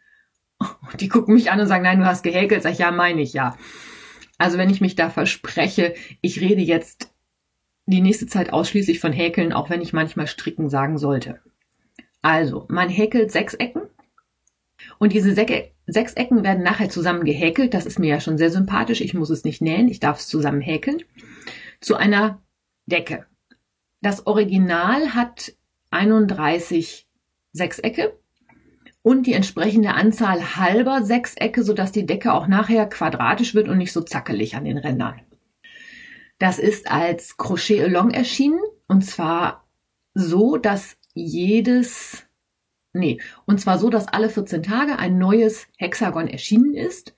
Und 0.58 1.00
die 1.00 1.08
gucken 1.08 1.34
mich 1.34 1.50
an 1.50 1.58
und 1.58 1.66
sagen, 1.66 1.82
nein, 1.82 1.98
du 1.98 2.06
hast 2.06 2.22
gehäkelt. 2.22 2.62
Sag 2.62 2.72
ich, 2.72 2.78
ja, 2.78 2.90
meine 2.92 3.20
ich 3.20 3.32
ja. 3.32 3.56
Also 4.38 4.58
wenn 4.58 4.70
ich 4.70 4.80
mich 4.80 4.94
da 4.94 5.10
verspreche, 5.10 5.94
ich 6.20 6.40
rede 6.40 6.62
jetzt 6.62 7.12
die 7.86 8.00
nächste 8.00 8.26
Zeit 8.26 8.52
ausschließlich 8.52 9.00
von 9.00 9.12
Häkeln, 9.12 9.52
auch 9.52 9.70
wenn 9.70 9.80
ich 9.80 9.92
manchmal 9.92 10.26
Stricken 10.26 10.68
sagen 10.68 10.98
sollte. 10.98 11.40
Also, 12.22 12.66
man 12.68 12.88
häkelt 12.88 13.32
Sechsecken 13.32 13.82
und 14.98 15.12
diese 15.12 15.34
Sechsecken 15.92 16.44
werden 16.44 16.62
nachher 16.62 16.88
zusammen 16.88 17.24
gehäkelt. 17.24 17.74
Das 17.74 17.86
ist 17.86 17.98
mir 17.98 18.08
ja 18.08 18.20
schon 18.20 18.38
sehr 18.38 18.50
sympathisch. 18.50 19.00
Ich 19.00 19.14
muss 19.14 19.30
es 19.30 19.44
nicht 19.44 19.62
nähen, 19.62 19.88
ich 19.88 20.00
darf 20.00 20.20
es 20.20 20.28
zusammen 20.28 20.60
häkeln. 20.60 21.02
Zu 21.80 21.96
einer 21.96 22.42
Decke. 22.86 23.26
Das 24.00 24.26
Original 24.26 25.14
hat 25.14 25.52
31 25.90 27.06
Sechsecke 27.52 28.18
und 29.02 29.26
die 29.26 29.34
entsprechende 29.34 29.94
Anzahl 29.94 30.56
halber 30.56 31.02
Sechsecke, 31.02 31.62
sodass 31.62 31.92
die 31.92 32.06
Decke 32.06 32.32
auch 32.32 32.46
nachher 32.46 32.86
quadratisch 32.86 33.54
wird 33.54 33.68
und 33.68 33.78
nicht 33.78 33.92
so 33.92 34.00
zackelig 34.00 34.56
an 34.56 34.64
den 34.64 34.78
Rändern. 34.78 35.20
Das 36.38 36.58
ist 36.58 36.90
als 36.90 37.36
Crochet 37.36 37.84
Along 37.84 38.10
erschienen 38.10 38.60
und 38.88 39.02
zwar 39.02 39.64
so, 40.14 40.56
dass 40.56 40.96
jedes, 41.14 42.24
nee, 42.92 43.20
und 43.46 43.60
zwar 43.60 43.78
so, 43.78 43.90
dass 43.90 44.08
alle 44.08 44.28
14 44.28 44.62
Tage 44.62 44.98
ein 44.98 45.18
neues 45.18 45.66
Hexagon 45.76 46.28
erschienen 46.28 46.74
ist, 46.74 47.14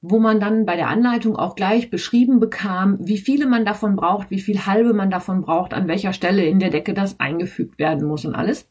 wo 0.00 0.18
man 0.18 0.40
dann 0.40 0.66
bei 0.66 0.74
der 0.74 0.88
Anleitung 0.88 1.36
auch 1.36 1.54
gleich 1.54 1.88
beschrieben 1.88 2.40
bekam, 2.40 2.98
wie 3.00 3.18
viele 3.18 3.46
man 3.46 3.64
davon 3.64 3.94
braucht, 3.94 4.30
wie 4.30 4.40
viel 4.40 4.66
halbe 4.66 4.94
man 4.94 5.10
davon 5.10 5.42
braucht, 5.42 5.74
an 5.74 5.86
welcher 5.86 6.12
Stelle 6.12 6.44
in 6.44 6.58
der 6.58 6.70
Decke 6.70 6.92
das 6.92 7.20
eingefügt 7.20 7.78
werden 7.78 8.06
muss 8.06 8.24
und 8.24 8.34
alles. 8.34 8.68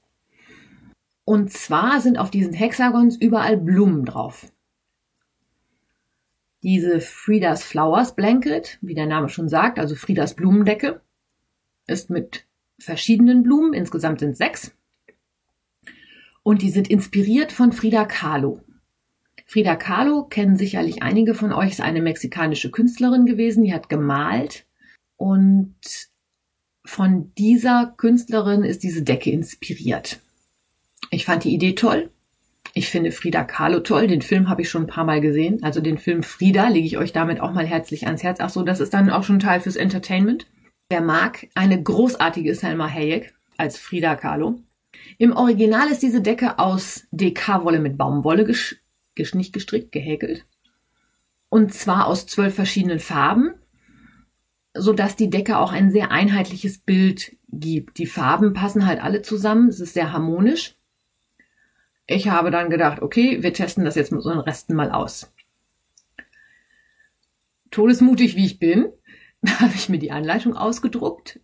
Und 1.24 1.52
zwar 1.52 2.02
sind 2.02 2.18
auf 2.18 2.32
diesen 2.32 2.54
Hexagons 2.54 3.16
überall 3.16 3.58
Blumen 3.58 4.04
drauf. 4.04 4.52
Diese 6.64 7.00
Frieda's 7.00 7.64
Flowers 7.64 8.16
Blanket, 8.16 8.78
wie 8.82 8.94
der 8.94 9.08
Name 9.08 9.30
schon 9.30 9.48
sagt, 9.48 9.80
also 9.80 9.96
Friedas 9.96 10.36
Blumendecke, 10.36 11.02
ist 11.88 12.10
mit 12.10 12.46
verschiedenen 12.78 13.44
Blumen, 13.44 13.74
insgesamt 13.74 14.20
sind 14.20 14.36
sechs. 14.36 14.76
Und 16.44 16.62
die 16.62 16.72
sind 16.72 16.90
inspiriert 16.90 17.52
von 17.52 17.72
Frida 17.72 18.06
Kahlo. 18.06 18.62
Frida 19.46 19.76
Kahlo 19.76 20.24
kennen 20.24 20.58
sicherlich 20.58 21.04
einige 21.04 21.36
von 21.36 21.52
euch, 21.52 21.72
ist 21.72 21.82
eine 21.82 22.02
mexikanische 22.02 22.72
Künstlerin 22.72 23.26
gewesen, 23.26 23.64
die 23.64 23.74
hat 23.74 23.90
gemalt. 23.90 24.66
Und 25.18 25.76
von 26.86 27.32
dieser 27.38 27.94
Künstlerin 27.98 28.64
ist 28.64 28.84
diese 28.84 29.04
Decke 29.04 29.30
inspiriert. 29.30 30.20
Ich 31.12 31.26
fand 31.26 31.44
die 31.44 31.54
Idee 31.54 31.76
toll 31.76 32.10
ich 32.74 32.90
finde 32.90 33.12
Frida 33.12 33.44
Kahlo 33.44 33.82
toll. 33.82 34.08
Den 34.08 34.22
Film 34.22 34.50
habe 34.50 34.62
ich 34.62 34.70
schon 34.70 34.84
ein 34.84 34.88
paar 34.88 35.04
Mal 35.04 35.22
gesehen. 35.22 35.64
Also 35.64 35.82
den 35.82 35.98
Film 35.98 36.24
Frida 36.24 36.70
lege 36.70 36.88
ich 36.88 36.98
euch 36.98 37.12
damit 37.12 37.42
auch 37.42 37.52
mal 37.52 37.66
herzlich 37.66 38.06
ans 38.06 38.24
Herz. 38.24 38.40
Ach 38.40 38.50
so, 38.50 38.64
das 38.64 38.80
ist 38.80 38.94
dann 38.94 39.10
auch 39.10 39.24
schon 39.24 39.40
Teil 39.40 39.60
fürs 39.60 39.76
Entertainment. 39.76 40.48
Wer 40.90 41.02
mag, 41.02 41.48
eine 41.56 41.82
großartige 41.82 42.56
Selma 42.56 42.88
Hayek 42.88 43.34
als 43.58 43.78
Frida 43.78 44.16
Kahlo. 44.16 44.60
Im 45.18 45.36
Original 45.36 45.90
ist 45.90 46.02
diese 46.02 46.22
Decke 46.22 46.60
aus 46.60 47.08
DK-Wolle 47.12 47.80
mit 47.80 47.98
Baumwolle 47.98 48.46
nicht 49.34 49.54
gestrickt, 49.54 49.92
gehäkelt. 49.92 50.46
Und 51.50 51.74
zwar 51.74 52.08
aus 52.08 52.26
zwölf 52.26 52.56
verschiedenen 52.56 53.00
Farben, 53.00 53.54
so 54.74 54.94
dass 54.94 55.16
die 55.16 55.30
Decke 55.30 55.58
auch 55.58 55.72
ein 55.72 55.92
sehr 55.92 56.12
einheitliches 56.12 56.80
Bild 56.80 57.36
gibt. 57.50 57.98
Die 57.98 58.06
Farben 58.06 58.54
passen 58.54 58.86
halt 58.86 59.02
alle 59.04 59.22
zusammen. 59.22 59.68
Es 59.68 59.80
ist 59.80 59.94
sehr 59.94 60.14
harmonisch. 60.14 60.76
Ich 62.08 62.30
habe 62.30 62.52
dann 62.52 62.70
gedacht, 62.70 63.02
okay, 63.02 63.44
wir 63.44 63.54
testen 63.54 63.86
das 63.86 63.96
jetzt 63.96 64.12
mit 64.12 64.20
unseren 64.20 64.40
Resten 64.40 64.76
mal 64.76 64.92
aus. 64.92 65.32
Todesmutig 67.70 68.36
wie 68.36 68.46
ich 68.46 68.60
bin, 68.60 68.92
habe 69.60 69.74
ich 69.76 69.90
mir 69.90 70.00
die 70.00 70.12
Anleitung 70.12 70.56
ausgedruckt, 70.56 71.40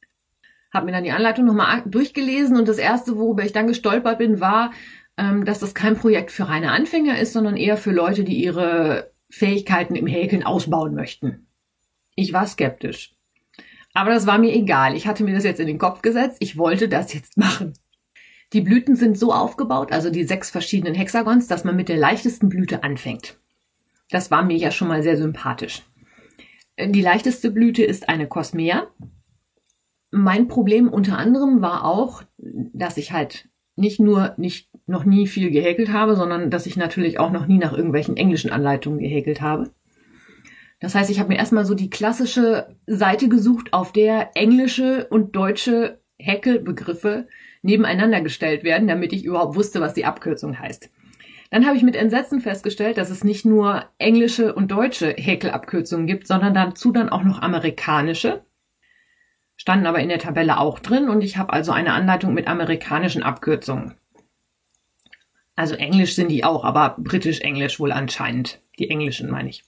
habe 0.78 0.86
mir 0.86 0.94
dann 0.94 1.04
die 1.04 1.12
Anleitung 1.12 1.46
nochmal 1.46 1.84
durchgelesen 1.86 2.56
und 2.56 2.68
das 2.68 2.78
erste, 2.78 3.18
worüber 3.18 3.44
ich 3.44 3.52
dann 3.52 3.68
gestolpert 3.68 4.20
bin, 4.20 4.40
war, 4.40 4.72
ähm, 5.18 5.44
dass 5.44 5.60
das 5.60 5.74
kein 5.74 5.98
Projekt 5.98 6.32
für 6.32 6.48
reine 6.48 6.72
Anfänger 6.72 7.20
ist, 7.20 7.34
sondern 7.34 7.58
eher 7.58 7.76
für 7.76 7.92
Leute, 7.92 8.24
die 8.24 8.42
ihre 8.42 9.12
Fähigkeiten 9.30 9.96
im 9.96 10.08
Häkeln 10.08 10.44
ausbauen 10.44 10.96
möchten. 10.96 11.48
Ich 12.16 12.32
war 12.32 12.48
skeptisch. 12.48 13.14
Aber 13.94 14.12
das 14.12 14.28
war 14.28 14.38
mir 14.38 14.54
egal. 14.54 14.96
Ich 14.96 15.08
hatte 15.08 15.24
mir 15.24 15.34
das 15.34 15.44
jetzt 15.44 15.60
in 15.60 15.68
den 15.68 15.80
Kopf 15.80 16.02
gesetzt. 16.02 16.38
Ich 16.40 16.58
wollte 16.58 16.88
das 16.88 17.14
jetzt 17.14 17.38
machen. 17.38 17.74
Die 18.54 18.62
Blüten 18.62 18.96
sind 18.96 19.18
so 19.18 19.34
aufgebaut, 19.34 19.92
also 19.92 20.10
die 20.10 20.24
sechs 20.24 20.50
verschiedenen 20.50 20.96
Hexagons, 20.96 21.48
dass 21.48 21.66
man 21.66 21.76
mit 21.76 21.90
der 21.90 21.98
leichtesten 21.98 22.48
Blüte 22.48 22.84
anfängt. 22.84 23.38
Das 24.10 24.32
war 24.32 24.44
mir 24.44 24.56
ja 24.56 24.72
schon 24.72 24.88
mal 24.88 25.04
sehr 25.04 25.18
sympathisch. 25.18 25.84
Die 26.80 27.02
leichteste 27.02 27.52
Blüte 27.52 27.84
ist 27.84 28.08
eine 28.08 28.28
Cosmea. 28.28 28.88
Mein 30.12 30.48
Problem 30.48 30.88
unter 30.88 31.18
anderem 31.18 31.62
war 31.62 31.86
auch, 31.86 32.24
dass 32.38 32.98
ich 32.98 33.12
halt 33.12 33.50
nicht 33.76 34.00
nur 34.00 34.34
nicht 34.38 34.70
noch 34.88 35.06
nie 35.06 35.28
viel 35.28 35.52
gehäkelt 35.52 35.92
habe, 35.92 36.16
sondern 36.16 36.50
dass 36.50 36.66
ich 36.66 36.78
natürlich 36.78 37.20
auch 37.20 37.32
noch 37.32 37.46
nie 37.46 37.58
nach 37.58 37.74
irgendwelchen 37.74 38.18
englischen 38.18 38.52
Anleitungen 38.52 39.00
gehäkelt 39.00 39.42
habe. 39.42 39.72
Das 40.80 40.96
heißt, 40.96 41.10
ich 41.10 41.20
habe 41.20 41.30
mir 41.30 41.38
erstmal 41.38 41.66
so 41.66 41.74
die 41.74 41.90
klassische 41.90 42.76
Seite 42.86 43.30
gesucht, 43.30 43.74
auf 43.74 43.92
der 43.92 44.32
englische 44.36 45.08
und 45.10 45.36
deutsche 45.36 46.00
Häkelbegriffe 46.20 47.28
nebeneinander 47.62 48.22
gestellt 48.22 48.64
werden, 48.64 48.88
damit 48.88 49.14
ich 49.14 49.26
überhaupt 49.26 49.56
wusste, 49.56 49.82
was 49.82 49.94
die 49.94 50.06
Abkürzung 50.06 50.60
heißt. 50.60 50.90
Dann 51.50 51.66
habe 51.66 51.78
ich 51.78 51.84
mit 51.84 51.96
Entsetzen 51.96 52.42
festgestellt, 52.42 52.98
dass 52.98 53.10
es 53.10 53.24
nicht 53.24 53.46
nur 53.46 53.86
englische 53.98 54.54
und 54.54 54.72
deutsche 54.72 55.10
Häkelabkürzungen 55.12 56.06
gibt, 56.06 56.28
sondern 56.28 56.54
dazu 56.54 56.92
dann 56.92 57.10
auch 57.10 57.24
noch 57.24 57.42
amerikanische. 57.42 58.44
Standen 59.58 59.88
aber 59.88 60.00
in 60.00 60.10
der 60.10 60.20
Tabelle 60.20 60.60
auch 60.60 60.80
drin 60.80 61.10
und 61.10 61.22
ich 61.22 61.38
habe 61.38 61.52
also 61.52 61.72
eine 61.72 61.94
Anleitung 61.94 62.34
mit 62.34 62.48
amerikanischen 62.48 63.24
Abkürzungen. 63.24 63.96
Also 65.56 65.76
Englisch 65.76 66.16
sind 66.16 66.30
die 66.30 66.44
auch, 66.44 66.64
aber 66.64 66.96
britisch-englisch 67.00 67.80
wohl 67.80 67.92
anscheinend. 67.92 68.62
Die 68.80 68.90
englischen 68.90 69.30
meine 69.30 69.50
ich 69.50 69.64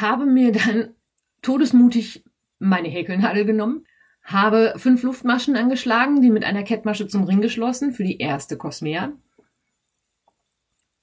habe 0.00 0.26
mir 0.26 0.52
dann 0.52 0.94
todesmutig 1.42 2.24
meine 2.58 2.88
Häkelnadel 2.88 3.44
genommen, 3.44 3.86
habe 4.22 4.74
fünf 4.76 5.02
Luftmaschen 5.02 5.56
angeschlagen, 5.56 6.20
die 6.20 6.30
mit 6.30 6.44
einer 6.44 6.62
Kettmasche 6.62 7.06
zum 7.06 7.24
Ring 7.24 7.40
geschlossen 7.40 7.92
für 7.92 8.04
die 8.04 8.18
erste 8.18 8.56
Cosmea 8.56 9.12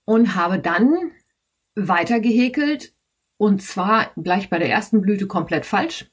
und 0.06 0.36
habe 0.36 0.60
dann 0.60 1.12
weiter 1.76 2.20
gehäkelt 2.20 2.94
und 3.38 3.62
zwar 3.62 4.12
gleich 4.18 4.50
bei 4.50 4.60
der 4.60 4.70
ersten 4.70 5.02
Blüte 5.02 5.28
komplett 5.28 5.66
falsch. 5.66 6.10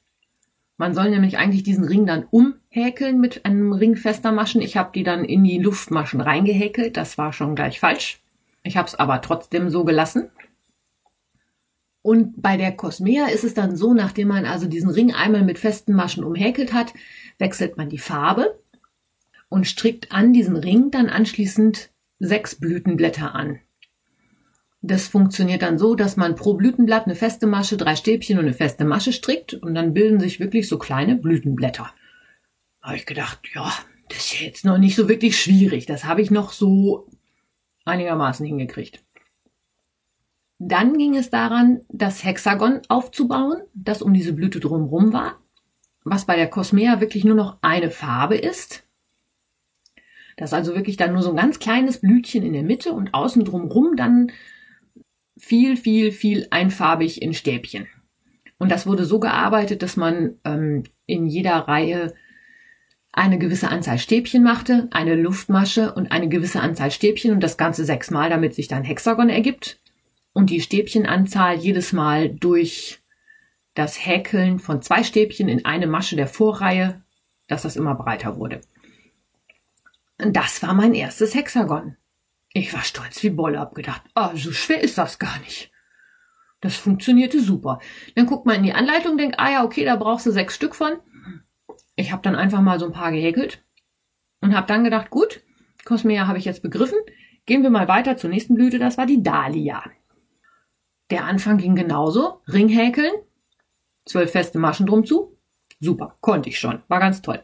Man 0.81 0.95
soll 0.95 1.11
nämlich 1.11 1.37
eigentlich 1.37 1.61
diesen 1.61 1.83
Ring 1.83 2.07
dann 2.07 2.25
umhäkeln 2.31 3.19
mit 3.19 3.45
einem 3.45 3.71
Ring 3.71 3.95
fester 3.95 4.31
Maschen. 4.31 4.63
Ich 4.63 4.77
habe 4.77 4.89
die 4.95 5.03
dann 5.03 5.23
in 5.23 5.43
die 5.43 5.59
Luftmaschen 5.59 6.21
reingehäkelt. 6.21 6.97
Das 6.97 7.19
war 7.19 7.33
schon 7.33 7.53
gleich 7.53 7.79
falsch. 7.79 8.19
Ich 8.63 8.77
habe 8.77 8.87
es 8.87 8.95
aber 8.95 9.21
trotzdem 9.21 9.69
so 9.69 9.85
gelassen. 9.85 10.31
Und 12.01 12.41
bei 12.41 12.57
der 12.57 12.71
Cosmea 12.71 13.27
ist 13.27 13.43
es 13.43 13.53
dann 13.53 13.75
so, 13.75 13.93
nachdem 13.93 14.29
man 14.29 14.47
also 14.47 14.65
diesen 14.65 14.89
Ring 14.89 15.13
einmal 15.13 15.43
mit 15.43 15.59
festen 15.59 15.93
Maschen 15.93 16.23
umhäkelt 16.23 16.73
hat, 16.73 16.95
wechselt 17.37 17.77
man 17.77 17.89
die 17.89 17.99
Farbe 17.99 18.59
und 19.49 19.67
strickt 19.67 20.11
an 20.11 20.33
diesen 20.33 20.55
Ring 20.55 20.89
dann 20.89 21.09
anschließend 21.09 21.91
sechs 22.17 22.55
Blütenblätter 22.55 23.35
an. 23.35 23.59
Das 24.81 25.07
funktioniert 25.07 25.61
dann 25.61 25.77
so, 25.77 25.93
dass 25.93 26.17
man 26.17 26.35
pro 26.35 26.55
Blütenblatt 26.55 27.05
eine 27.05 27.15
feste 27.15 27.45
Masche, 27.45 27.77
drei 27.77 27.95
Stäbchen 27.95 28.39
und 28.39 28.45
eine 28.45 28.53
feste 28.53 28.83
Masche 28.83 29.13
strickt 29.13 29.53
und 29.53 29.75
dann 29.75 29.93
bilden 29.93 30.19
sich 30.19 30.39
wirklich 30.39 30.67
so 30.67 30.79
kleine 30.79 31.15
Blütenblätter. 31.15 31.93
Habe 32.81 32.95
ich 32.95 33.05
gedacht, 33.05 33.39
ja, 33.53 33.71
das 34.09 34.19
ist 34.19 34.39
ja 34.39 34.47
jetzt 34.47 34.65
noch 34.65 34.79
nicht 34.79 34.95
so 34.95 35.07
wirklich 35.07 35.39
schwierig. 35.39 35.85
Das 35.85 36.05
habe 36.05 36.21
ich 36.21 36.31
noch 36.31 36.51
so 36.51 37.07
einigermaßen 37.85 38.45
hingekriegt. 38.45 39.03
Dann 40.57 40.97
ging 40.97 41.15
es 41.15 41.29
daran, 41.29 41.81
das 41.89 42.23
Hexagon 42.23 42.81
aufzubauen, 42.87 43.61
das 43.73 44.01
um 44.01 44.13
diese 44.13 44.33
Blüte 44.33 44.59
drumherum 44.59 45.13
war, 45.13 45.39
was 46.03 46.25
bei 46.25 46.35
der 46.35 46.49
Cosmea 46.49 47.01
wirklich 47.01 47.23
nur 47.23 47.35
noch 47.35 47.57
eine 47.61 47.91
Farbe 47.91 48.35
ist. 48.35 48.83
Das 50.37 50.49
ist 50.49 50.53
also 50.53 50.75
wirklich 50.75 50.97
dann 50.97 51.13
nur 51.13 51.21
so 51.21 51.29
ein 51.31 51.35
ganz 51.35 51.59
kleines 51.59 52.01
Blütchen 52.01 52.43
in 52.43 52.53
der 52.53 52.63
Mitte 52.63 52.93
und 52.93 53.13
außen 53.13 53.45
drumherum 53.45 53.95
dann 53.95 54.31
viel, 55.41 55.75
viel, 55.75 56.11
viel 56.11 56.47
einfarbig 56.51 57.21
in 57.21 57.33
Stäbchen. 57.33 57.87
Und 58.59 58.71
das 58.71 58.85
wurde 58.85 59.05
so 59.05 59.19
gearbeitet, 59.19 59.81
dass 59.81 59.97
man 59.97 60.35
ähm, 60.45 60.83
in 61.07 61.25
jeder 61.25 61.55
Reihe 61.67 62.13
eine 63.11 63.39
gewisse 63.39 63.69
Anzahl 63.69 63.97
Stäbchen 63.97 64.43
machte, 64.43 64.87
eine 64.91 65.15
Luftmasche 65.15 65.93
und 65.93 66.11
eine 66.11 66.29
gewisse 66.29 66.61
Anzahl 66.61 66.91
Stäbchen 66.91 67.31
und 67.31 67.41
das 67.41 67.57
Ganze 67.57 67.83
sechsmal, 67.85 68.29
damit 68.29 68.53
sich 68.53 68.67
dann 68.67 68.83
Hexagon 68.83 69.29
ergibt 69.29 69.79
und 70.31 70.51
die 70.51 70.61
Stäbchenanzahl 70.61 71.57
jedes 71.57 71.91
Mal 71.91 72.29
durch 72.29 72.99
das 73.73 74.05
Häkeln 74.05 74.59
von 74.59 74.83
zwei 74.83 75.03
Stäbchen 75.03 75.49
in 75.49 75.65
eine 75.65 75.87
Masche 75.87 76.15
der 76.15 76.27
Vorreihe, 76.27 77.01
dass 77.47 77.63
das 77.63 77.75
immer 77.75 77.95
breiter 77.95 78.37
wurde. 78.37 78.61
Das 80.19 80.61
war 80.61 80.75
mein 80.75 80.93
erstes 80.93 81.33
Hexagon. 81.33 81.97
Ich 82.53 82.73
war 82.73 82.83
stolz 82.83 83.23
wie 83.23 83.29
Bolle, 83.29 83.59
hab 83.59 83.75
gedacht, 83.75 84.01
oh, 84.15 84.29
so 84.35 84.51
schwer 84.51 84.81
ist 84.81 84.97
das 84.97 85.19
gar 85.19 85.39
nicht. 85.39 85.71
Das 86.59 86.75
funktionierte 86.75 87.41
super. 87.41 87.79
Dann 88.15 88.27
guckt 88.27 88.45
man 88.45 88.57
in 88.57 88.63
die 88.63 88.73
Anleitung, 88.73 89.17
denkt, 89.17 89.39
ah 89.39 89.51
ja, 89.51 89.63
okay, 89.63 89.83
da 89.85 89.95
brauchst 89.95 90.25
du 90.25 90.31
sechs 90.31 90.55
Stück 90.55 90.75
von. 90.75 90.99
Ich 91.95 92.11
habe 92.11 92.21
dann 92.21 92.35
einfach 92.35 92.61
mal 92.61 92.79
so 92.79 92.85
ein 92.85 92.91
paar 92.91 93.11
gehäkelt 93.11 93.63
und 94.41 94.55
habe 94.55 94.67
dann 94.67 94.83
gedacht, 94.83 95.09
gut, 95.09 95.41
Cosmea 95.85 96.27
habe 96.27 96.37
ich 96.37 96.45
jetzt 96.45 96.61
begriffen. 96.61 96.99
Gehen 97.45 97.63
wir 97.63 97.71
mal 97.71 97.87
weiter 97.87 98.17
zur 98.17 98.29
nächsten 98.29 98.55
Blüte, 98.55 98.79
das 98.79 98.97
war 98.97 99.05
die 99.05 99.23
Dahlia. 99.23 99.83
Der 101.09 101.25
Anfang 101.25 101.57
ging 101.57 101.75
genauso. 101.75 102.41
Ringhäkeln, 102.47 103.11
zwölf 104.05 104.31
feste 104.31 104.59
Maschen 104.59 104.85
drum 104.85 105.05
zu. 105.05 105.37
Super, 105.79 106.15
konnte 106.21 106.49
ich 106.49 106.59
schon. 106.59 106.83
War 106.87 106.99
ganz 106.99 107.21
toll. 107.21 107.43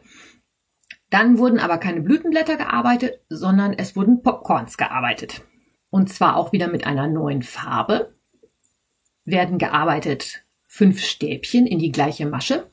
Dann 1.10 1.38
wurden 1.38 1.58
aber 1.58 1.78
keine 1.78 2.02
Blütenblätter 2.02 2.56
gearbeitet, 2.56 3.20
sondern 3.28 3.72
es 3.72 3.96
wurden 3.96 4.22
Popcorns 4.22 4.76
gearbeitet. 4.76 5.42
Und 5.90 6.12
zwar 6.12 6.36
auch 6.36 6.52
wieder 6.52 6.68
mit 6.68 6.86
einer 6.86 7.06
neuen 7.06 7.42
Farbe. 7.42 8.14
Werden 9.24 9.58
gearbeitet 9.58 10.44
fünf 10.66 11.02
Stäbchen 11.02 11.66
in 11.66 11.78
die 11.78 11.92
gleiche 11.92 12.26
Masche. 12.26 12.70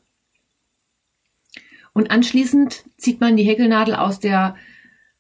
Und 1.93 2.12
anschließend 2.12 2.84
zieht 2.98 3.21
man 3.21 3.38
die 3.38 3.43
Häkelnadel 3.43 3.95
aus 3.95 4.19
der 4.19 4.58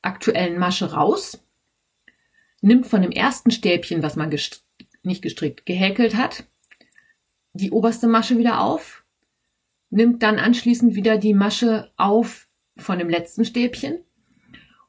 aktuellen 0.01 0.59
Masche 0.59 0.91
raus, 0.91 1.41
nimmt 2.61 2.85
von 2.85 3.01
dem 3.01 3.11
ersten 3.11 3.49
Stäbchen, 3.49 4.03
was 4.03 4.17
man 4.17 4.29
nicht 4.29 5.21
gestrickt, 5.21 5.65
gehäkelt 5.65 6.15
hat, 6.15 6.45
die 7.53 7.71
oberste 7.71 8.07
Masche 8.07 8.37
wieder 8.37 8.59
auf, 8.59 9.05
nimmt 9.89 10.21
dann 10.21 10.37
anschließend 10.37 10.95
wieder 10.95 11.17
die 11.17 11.33
Masche 11.33 11.91
auf 11.95 12.49
von 12.77 12.99
dem 12.99 13.09
letzten 13.09 13.45
Stäbchen 13.45 13.99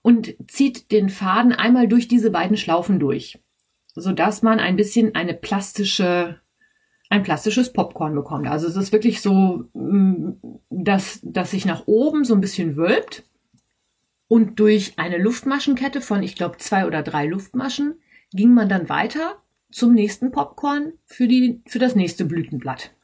und 0.03 0.37
zieht 0.49 0.92
den 0.92 1.09
Faden 1.09 1.53
einmal 1.53 1.88
durch 1.88 2.09
diese 2.09 2.31
beiden 2.31 2.57
Schlaufen 2.57 3.01
durch, 3.01 3.38
sodass 3.94 4.42
man 4.42 4.61
ein 4.61 4.77
bisschen 4.77 5.14
eine 5.14 5.35
plastische, 5.35 6.40
ein 7.11 7.22
plastisches 7.22 7.72
Popcorn 7.72 8.14
bekommt. 8.14 8.46
Also 8.46 8.66
es 8.66 8.77
ist 8.77 8.92
wirklich 8.92 9.20
so, 9.20 9.64
mm, 9.75 10.33
dass, 10.70 11.20
dass 11.22 11.51
sich 11.51 11.66
nach 11.66 11.87
oben 11.87 12.25
so 12.25 12.35
ein 12.35 12.40
bisschen 12.40 12.77
wölbt 12.77 13.25
und 14.29 14.59
durch 14.59 14.94
eine 14.96 15.18
Luftmaschenkette 15.18 16.01
von, 16.01 16.22
ich 16.22 16.35
glaube, 16.35 16.59
zwei 16.59 16.87
oder 16.87 17.03
drei 17.03 17.27
Luftmaschen 17.27 17.94
ging 18.33 18.53
man 18.53 18.68
dann 18.68 18.88
weiter 18.88 19.42
zum 19.70 19.92
nächsten 19.94 20.33
Popcorn 20.33 20.94
für, 21.05 21.29
die, 21.29 21.62
für 21.66 21.79
das 21.79 21.94
nächste 21.94 22.25
Blütenblatt. 22.25 22.95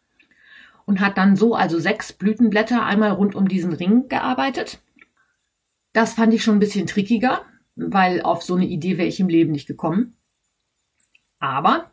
Und 0.84 1.00
hat 1.00 1.18
dann 1.18 1.36
so 1.36 1.54
also 1.54 1.78
sechs 1.78 2.12
Blütenblätter 2.12 2.84
einmal 2.84 3.12
rund 3.12 3.34
um 3.34 3.48
diesen 3.48 3.72
Ring 3.72 4.08
gearbeitet. 4.08 4.82
Das 5.92 6.14
fand 6.14 6.34
ich 6.34 6.42
schon 6.42 6.56
ein 6.56 6.60
bisschen 6.60 6.86
trickiger, 6.86 7.42
weil 7.76 8.22
auf 8.22 8.42
so 8.42 8.54
eine 8.54 8.66
Idee 8.66 8.98
wäre 8.98 9.08
ich 9.08 9.20
im 9.20 9.28
Leben 9.28 9.52
nicht 9.52 9.66
gekommen. 9.66 10.16
Aber 11.38 11.90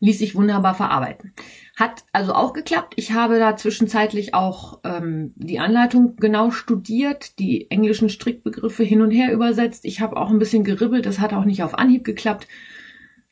ließ 0.00 0.18
sich 0.18 0.34
wunderbar 0.34 0.74
verarbeiten. 0.74 1.32
Hat 1.76 2.04
also 2.12 2.34
auch 2.34 2.52
geklappt. 2.52 2.94
Ich 2.96 3.12
habe 3.12 3.38
da 3.38 3.56
zwischenzeitlich 3.56 4.34
auch 4.34 4.80
ähm, 4.84 5.32
die 5.36 5.60
Anleitung 5.60 6.16
genau 6.16 6.50
studiert, 6.50 7.38
die 7.38 7.70
englischen 7.70 8.08
Strickbegriffe 8.08 8.82
hin 8.82 9.00
und 9.00 9.12
her 9.12 9.32
übersetzt. 9.32 9.84
Ich 9.84 10.00
habe 10.00 10.16
auch 10.16 10.30
ein 10.30 10.40
bisschen 10.40 10.64
geribbelt. 10.64 11.06
Das 11.06 11.20
hat 11.20 11.32
auch 11.32 11.44
nicht 11.44 11.62
auf 11.62 11.78
Anhieb 11.78 12.04
geklappt 12.04 12.48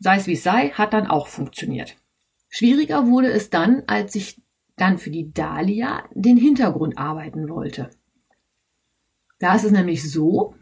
sei 0.01 0.17
es 0.17 0.27
wie 0.27 0.33
es 0.33 0.43
sei, 0.43 0.71
hat 0.71 0.93
dann 0.93 1.07
auch 1.07 1.29
funktioniert. 1.29 1.97
Schwieriger 2.51 3.07
wurde 3.07 3.31
es 3.31 3.49
dann, 3.49 3.85
als 3.87 4.15
ich 4.15 4.43
dann 4.77 4.99
für 4.99 5.11
die 5.11 5.33
Dahlia 5.33 6.05
den 6.13 6.37
Hintergrund 6.37 6.99
arbeiten 6.99 7.49
wollte. 7.49 7.91
Da 9.39 9.55
ist 9.55 9.65
es 9.65 9.71
nämlich 9.71 10.11
so, 10.11 10.55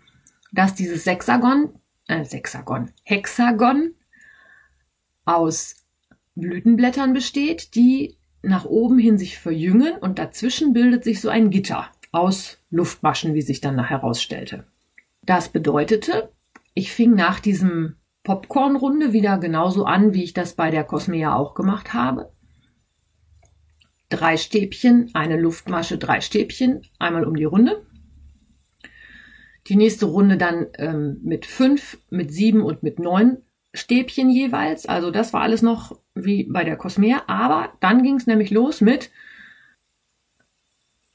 dass 0.53 0.75
dieses 0.75 1.05
Sechsagon, 1.05 1.73
äh, 2.07 2.25
Sechsagon, 2.25 2.93
Hexagon 3.05 3.95
aus 5.25 5.87
Blütenblättern 6.37 7.13
besteht, 7.13 7.75
die 7.75 8.17
nach 8.43 8.65
oben 8.65 8.99
hin 8.99 9.19
sich 9.19 9.39
verjüngen 9.39 9.99
und 9.99 10.19
dazwischen 10.19 10.73
bildet 10.73 11.05
sich 11.05 11.21
so 11.21 11.29
ein 11.29 11.51
Gitter 11.51 11.91
aus 12.13 12.59
Luftmaschen, 12.71 13.35
wie 13.35 13.43
sich 13.43 13.61
dann 13.61 13.83
herausstellte. 13.85 14.67
Das 15.23 15.49
bedeutete, 15.49 16.33
ich 16.75 16.93
fing 16.93 17.15
nach 17.15 17.41
diesem 17.41 17.97
Popcornrunde 18.29 19.15
wieder 19.15 19.39
genauso 19.39 19.87
an, 19.87 20.13
wie 20.13 20.23
ich 20.23 20.35
das 20.35 20.53
bei 20.53 20.71
der 20.71 20.85
Cosmea 20.85 21.35
auch 21.35 21.55
gemacht 21.55 21.95
habe. 21.95 22.31
Drei 24.11 24.37
Stäbchen, 24.37 25.09
eine 25.15 25.41
Luftmasche, 25.41 25.97
drei 25.97 26.21
Stäbchen, 26.21 26.83
einmal 26.99 27.25
um 27.25 27.37
die 27.37 27.47
Runde. 27.47 27.87
Die 29.67 29.77
nächste 29.77 30.05
Runde 30.05 30.37
dann 30.37 30.67
ähm, 30.77 31.21
mit 31.23 31.47
fünf, 31.47 32.03
mit 32.11 32.31
sieben 32.31 32.61
und 32.61 32.83
mit 32.83 32.99
neun 32.99 33.39
Stäbchen 33.73 34.29
jeweils. 34.29 34.85
Also 34.85 35.11
das 35.11 35.33
war 35.33 35.41
alles 35.41 35.63
noch 35.63 35.99
wie 36.15 36.45
bei 36.45 36.65
der 36.65 36.77
Cosmea. 36.77 37.23
Aber 37.29 37.73
dann 37.81 38.03
ging 38.03 38.17
es 38.17 38.27
nämlich 38.27 38.51
los 38.51 38.83
mit, 38.83 39.11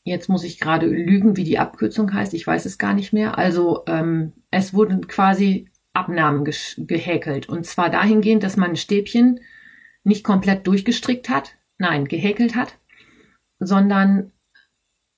jetzt 0.04 0.30
muss 0.30 0.44
ich 0.44 0.60
gerade 0.60 0.88
lügen, 0.88 1.38
wie 1.38 1.44
die 1.44 1.60
Abkürzung 1.60 2.12
heißt, 2.12 2.34
ich 2.34 2.48
weiß 2.48 2.66
es 2.66 2.80
gar 2.80 2.96
nicht 2.96 3.14
mehr. 3.14 3.38
Also 3.38 3.84
ähm, 3.86 4.34
es 4.50 4.74
wurden 4.74 5.08
quasi 5.08 5.70
Abnahmen 5.94 6.44
gehäkelt. 6.78 7.48
Und 7.48 7.66
zwar 7.66 7.90
dahingehend, 7.90 8.44
dass 8.44 8.58
man 8.58 8.72
ein 8.72 8.76
Stäbchen 8.76 9.40
nicht 10.04 10.24
komplett 10.24 10.68
durchgestrickt 10.68 11.30
hat, 11.30 11.56
nein, 11.78 12.06
gehäkelt 12.06 12.56
hat, 12.56 12.78
sondern 13.60 14.32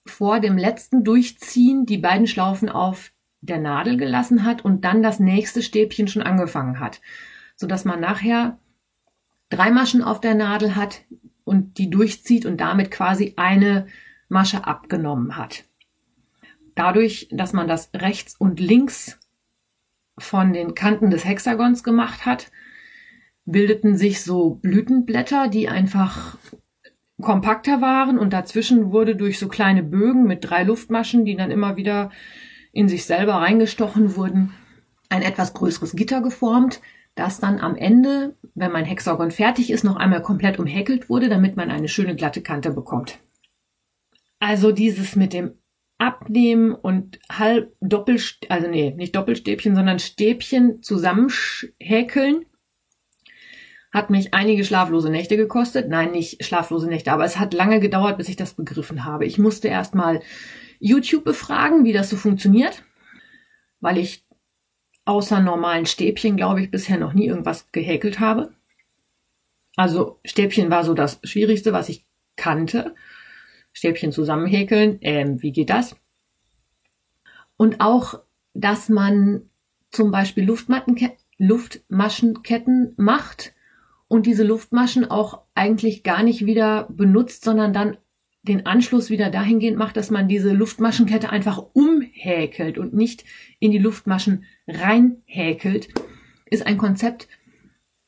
vor 0.05 0.39
dem 0.39 0.57
letzten 0.57 1.03
Durchziehen 1.03 1.85
die 1.85 1.97
beiden 1.97 2.27
Schlaufen 2.27 2.69
auf 2.69 3.11
der 3.41 3.57
Nadel 3.57 3.97
gelassen 3.97 4.43
hat 4.43 4.63
und 4.63 4.85
dann 4.85 5.01
das 5.01 5.19
nächste 5.19 5.61
Stäbchen 5.61 6.07
schon 6.07 6.21
angefangen 6.21 6.79
hat, 6.79 7.01
so 7.55 7.67
dass 7.67 7.85
man 7.85 7.99
nachher 7.99 8.59
drei 9.49 9.71
Maschen 9.71 10.03
auf 10.03 10.19
der 10.19 10.35
Nadel 10.35 10.75
hat 10.75 11.01
und 11.43 11.77
die 11.77 11.89
durchzieht 11.89 12.45
und 12.45 12.57
damit 12.57 12.91
quasi 12.91 13.33
eine 13.38 13.88
Masche 14.29 14.65
abgenommen 14.65 15.38
hat. 15.38 15.63
Dadurch, 16.75 17.29
dass 17.31 17.53
man 17.53 17.67
das 17.67 17.89
rechts 17.93 18.35
und 18.38 18.59
links 18.59 19.19
von 20.17 20.54
den 20.54 20.75
Kanten 20.75 21.10
des 21.10 21.25
Hexagons 21.25 21.84
gemacht 21.84 22.25
hat, 22.25 22.51
bildeten 23.45 23.95
sich 23.95 24.23
so 24.23 24.56
Blütenblätter, 24.56 25.47
die 25.47 25.69
einfach 25.69 26.38
kompakter 27.21 27.82
waren 27.82 28.17
und 28.17 28.34
dazwischen 28.34 28.91
wurde 28.91 29.15
durch 29.15 29.39
so 29.39 29.47
kleine 29.47 29.84
Bögen 29.84 30.25
mit 30.25 30.49
drei 30.49 30.63
Luftmaschen, 30.63 31.25
die 31.25 31.36
dann 31.36 31.51
immer 31.51 31.78
wieder 31.78 32.12
in 32.71 32.89
sich 32.89 33.06
selber 33.06 33.36
reingestochen 33.36 34.15
wurden, 34.15 34.54
ein 35.10 35.21
etwas 35.21 35.54
größeres 35.54 35.95
Gitter 35.95 36.21
geformt, 36.21 36.82
das 37.15 37.39
dann 37.39 37.60
am 37.60 37.75
Ende, 37.75 38.36
wenn 38.54 38.71
mein 38.71 38.84
Hexagon 38.84 39.32
fertig 39.32 39.71
ist, 39.71 39.86
noch 39.86 39.95
einmal 39.95 40.21
komplett 40.21 40.60
umhäkelt 40.60 41.10
wurde, 41.10 41.30
damit 41.30 41.56
man 41.56 41.71
eine 41.71 41.88
schöne 41.88 42.15
glatte 42.15 42.41
Kante 42.41 42.71
bekommt. 42.71 43.19
Also 44.39 44.73
dieses 44.73 45.15
mit 45.15 45.32
dem 45.32 45.54
Abnehmen 45.97 46.73
und 46.73 47.19
halb 47.31 47.73
Doppel, 47.79 48.19
also 48.49 48.67
nee, 48.67 48.93
nicht 48.95 49.15
Doppelstäbchen, 49.15 49.75
sondern 49.75 49.99
Stäbchen 49.99 50.81
zusammenhäkeln, 50.84 52.45
hat 53.91 54.10
mich 54.10 54.34
einige 54.34 54.65
schlaflose 54.65 55.10
Nächte 55.10 55.38
gekostet. 55.38 55.88
Nein, 55.88 56.12
nicht 56.12 56.43
schlaflose 56.43 56.88
Nächte, 56.88 57.13
aber 57.13 57.23
es 57.23 57.39
hat 57.39 57.53
lange 57.53 57.79
gedauert, 57.79 58.17
bis 58.17 58.27
ich 58.27 58.36
das 58.36 58.53
begriffen 58.53 59.05
habe. 59.05 59.25
Ich 59.25 59.38
musste 59.38 59.69
erstmal 59.69 60.21
YouTube 60.79 61.23
befragen, 61.23 61.86
wie 61.86 61.93
das 61.93 62.10
so 62.10 62.17
funktioniert, 62.17 62.84
weil 63.79 63.97
ich 63.97 64.25
außer 65.05 65.39
normalen 65.39 65.86
Stäbchen, 65.86 66.36
glaube 66.36 66.62
ich, 66.62 66.71
bisher 66.71 66.97
noch 66.97 67.13
nie 67.13 67.27
irgendwas 67.27 67.71
gehäkelt 67.71 68.19
habe. 68.19 68.53
Also 69.77 70.19
Stäbchen 70.25 70.69
war 70.69 70.84
so 70.84 70.93
das 70.93 71.19
Schwierigste, 71.23 71.71
was 71.71 71.88
ich 71.88 72.05
kannte. 72.36 72.95
Stäbchen 73.75 74.11
zusammenhäkeln, 74.13 74.97
ähm, 75.01 75.43
wie 75.43 75.51
geht 75.51 75.69
das? 75.69 75.95
Und 77.57 77.81
auch, 77.81 78.21
dass 78.53 78.89
man 78.89 79.49
zum 79.91 80.11
Beispiel 80.11 80.45
Luftmaschenketten 80.45 82.93
macht 82.95 83.53
und 84.07 84.25
diese 84.25 84.45
Luftmaschen 84.45 85.11
auch 85.11 85.41
eigentlich 85.55 86.03
gar 86.03 86.23
nicht 86.23 86.45
wieder 86.45 86.88
benutzt, 86.89 87.43
sondern 87.43 87.73
dann 87.73 87.97
den 88.43 88.65
Anschluss 88.65 89.09
wieder 89.09 89.29
dahingehend 89.29 89.77
macht, 89.77 89.97
dass 89.97 90.09
man 90.09 90.29
diese 90.29 90.53
Luftmaschenkette 90.53 91.29
einfach 91.29 91.61
umhäkelt 91.73 92.77
und 92.77 92.93
nicht 92.93 93.25
in 93.59 93.71
die 93.71 93.77
Luftmaschen 93.77 94.45
reinhäkelt, 94.67 95.89
ist 96.45 96.65
ein 96.65 96.77
Konzept, 96.77 97.27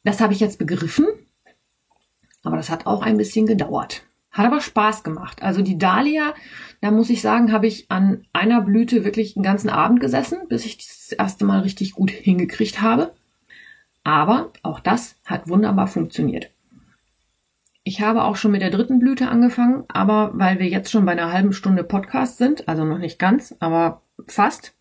das 0.05 0.21
habe 0.21 0.31
ich 0.31 0.39
jetzt 0.39 0.59
begriffen, 0.59 1.07
aber 2.43 2.55
das 2.55 2.69
hat 2.69 2.85
auch 2.85 3.01
ein 3.01 3.17
bisschen 3.17 3.47
gedauert. 3.47 4.06
Hat 4.37 4.45
aber 4.45 4.61
Spaß 4.61 5.03
gemacht. 5.03 5.41
Also 5.41 5.63
die 5.63 5.79
Dahlia, 5.79 6.35
da 6.79 6.91
muss 6.91 7.09
ich 7.09 7.23
sagen, 7.23 7.51
habe 7.51 7.65
ich 7.65 7.89
an 7.89 8.27
einer 8.33 8.61
Blüte 8.61 9.03
wirklich 9.03 9.35
einen 9.35 9.41
ganzen 9.41 9.69
Abend 9.69 9.99
gesessen, 9.99 10.47
bis 10.47 10.63
ich 10.63 10.77
das 10.77 11.11
erste 11.11 11.43
Mal 11.43 11.61
richtig 11.61 11.93
gut 11.93 12.11
hingekriegt 12.11 12.79
habe. 12.79 13.15
Aber 14.03 14.53
auch 14.61 14.79
das 14.79 15.15
hat 15.25 15.49
wunderbar 15.49 15.87
funktioniert. 15.87 16.51
Ich 17.83 18.01
habe 18.01 18.25
auch 18.25 18.35
schon 18.35 18.51
mit 18.51 18.61
der 18.61 18.69
dritten 18.69 18.99
Blüte 18.99 19.27
angefangen, 19.29 19.85
aber 19.87 20.31
weil 20.35 20.59
wir 20.59 20.67
jetzt 20.67 20.91
schon 20.91 21.05
bei 21.05 21.13
einer 21.13 21.33
halben 21.33 21.51
Stunde 21.51 21.83
Podcast 21.83 22.37
sind, 22.37 22.67
also 22.67 22.85
noch 22.85 22.99
nicht 22.99 23.17
ganz, 23.17 23.55
aber 23.59 24.03
fast, 24.27 24.75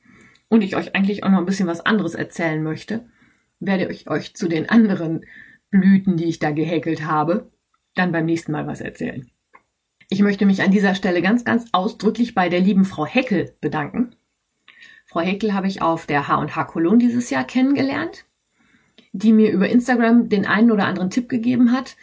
und 0.49 0.61
ich 0.61 0.77
euch 0.77 0.95
eigentlich 0.95 1.25
auch 1.25 1.31
noch 1.31 1.39
ein 1.39 1.47
bisschen 1.47 1.67
was 1.67 1.81
anderes 1.81 2.15
erzählen 2.15 2.63
möchte, 2.63 3.07
werde 3.59 3.87
ich 3.87 4.11
euch 4.11 4.35
zu 4.35 4.49
den 4.49 4.69
anderen 4.69 5.25
Blüten, 5.71 6.19
die 6.19 6.27
ich 6.27 6.41
da 6.41 6.51
gehäkelt 6.51 7.07
habe, 7.07 7.51
dann 7.95 8.13
beim 8.13 8.27
nächsten 8.27 8.53
Mal 8.53 8.67
was 8.67 8.83
erzählen. 8.83 9.31
Ich 10.09 10.23
möchte 10.23 10.47
mich 10.47 10.63
an 10.63 10.71
dieser 10.71 10.95
Stelle 10.95 11.21
ganz, 11.21 11.45
ganz 11.45 11.67
ausdrücklich 11.73 12.35
bei 12.35 12.49
der 12.49 12.61
lieben 12.61 12.85
Frau 12.85 13.05
Heckel 13.05 13.57
bedanken. 13.61 14.15
Frau 15.05 15.21
Heckel 15.21 15.53
habe 15.53 15.67
ich 15.67 15.83
auf 15.83 16.07
der 16.07 16.29
H&H 16.29 16.65
Cologne 16.65 16.99
dieses 16.99 17.31
Jahr 17.31 17.45
kennengelernt, 17.45 18.25
die 19.13 19.33
mir 19.33 19.51
über 19.51 19.69
Instagram 19.69 20.29
den 20.29 20.47
einen 20.47 20.71
oder 20.71 20.87
anderen 20.87 21.11
Tipp 21.11 21.29
gegeben 21.29 21.73
hat. 21.73 21.97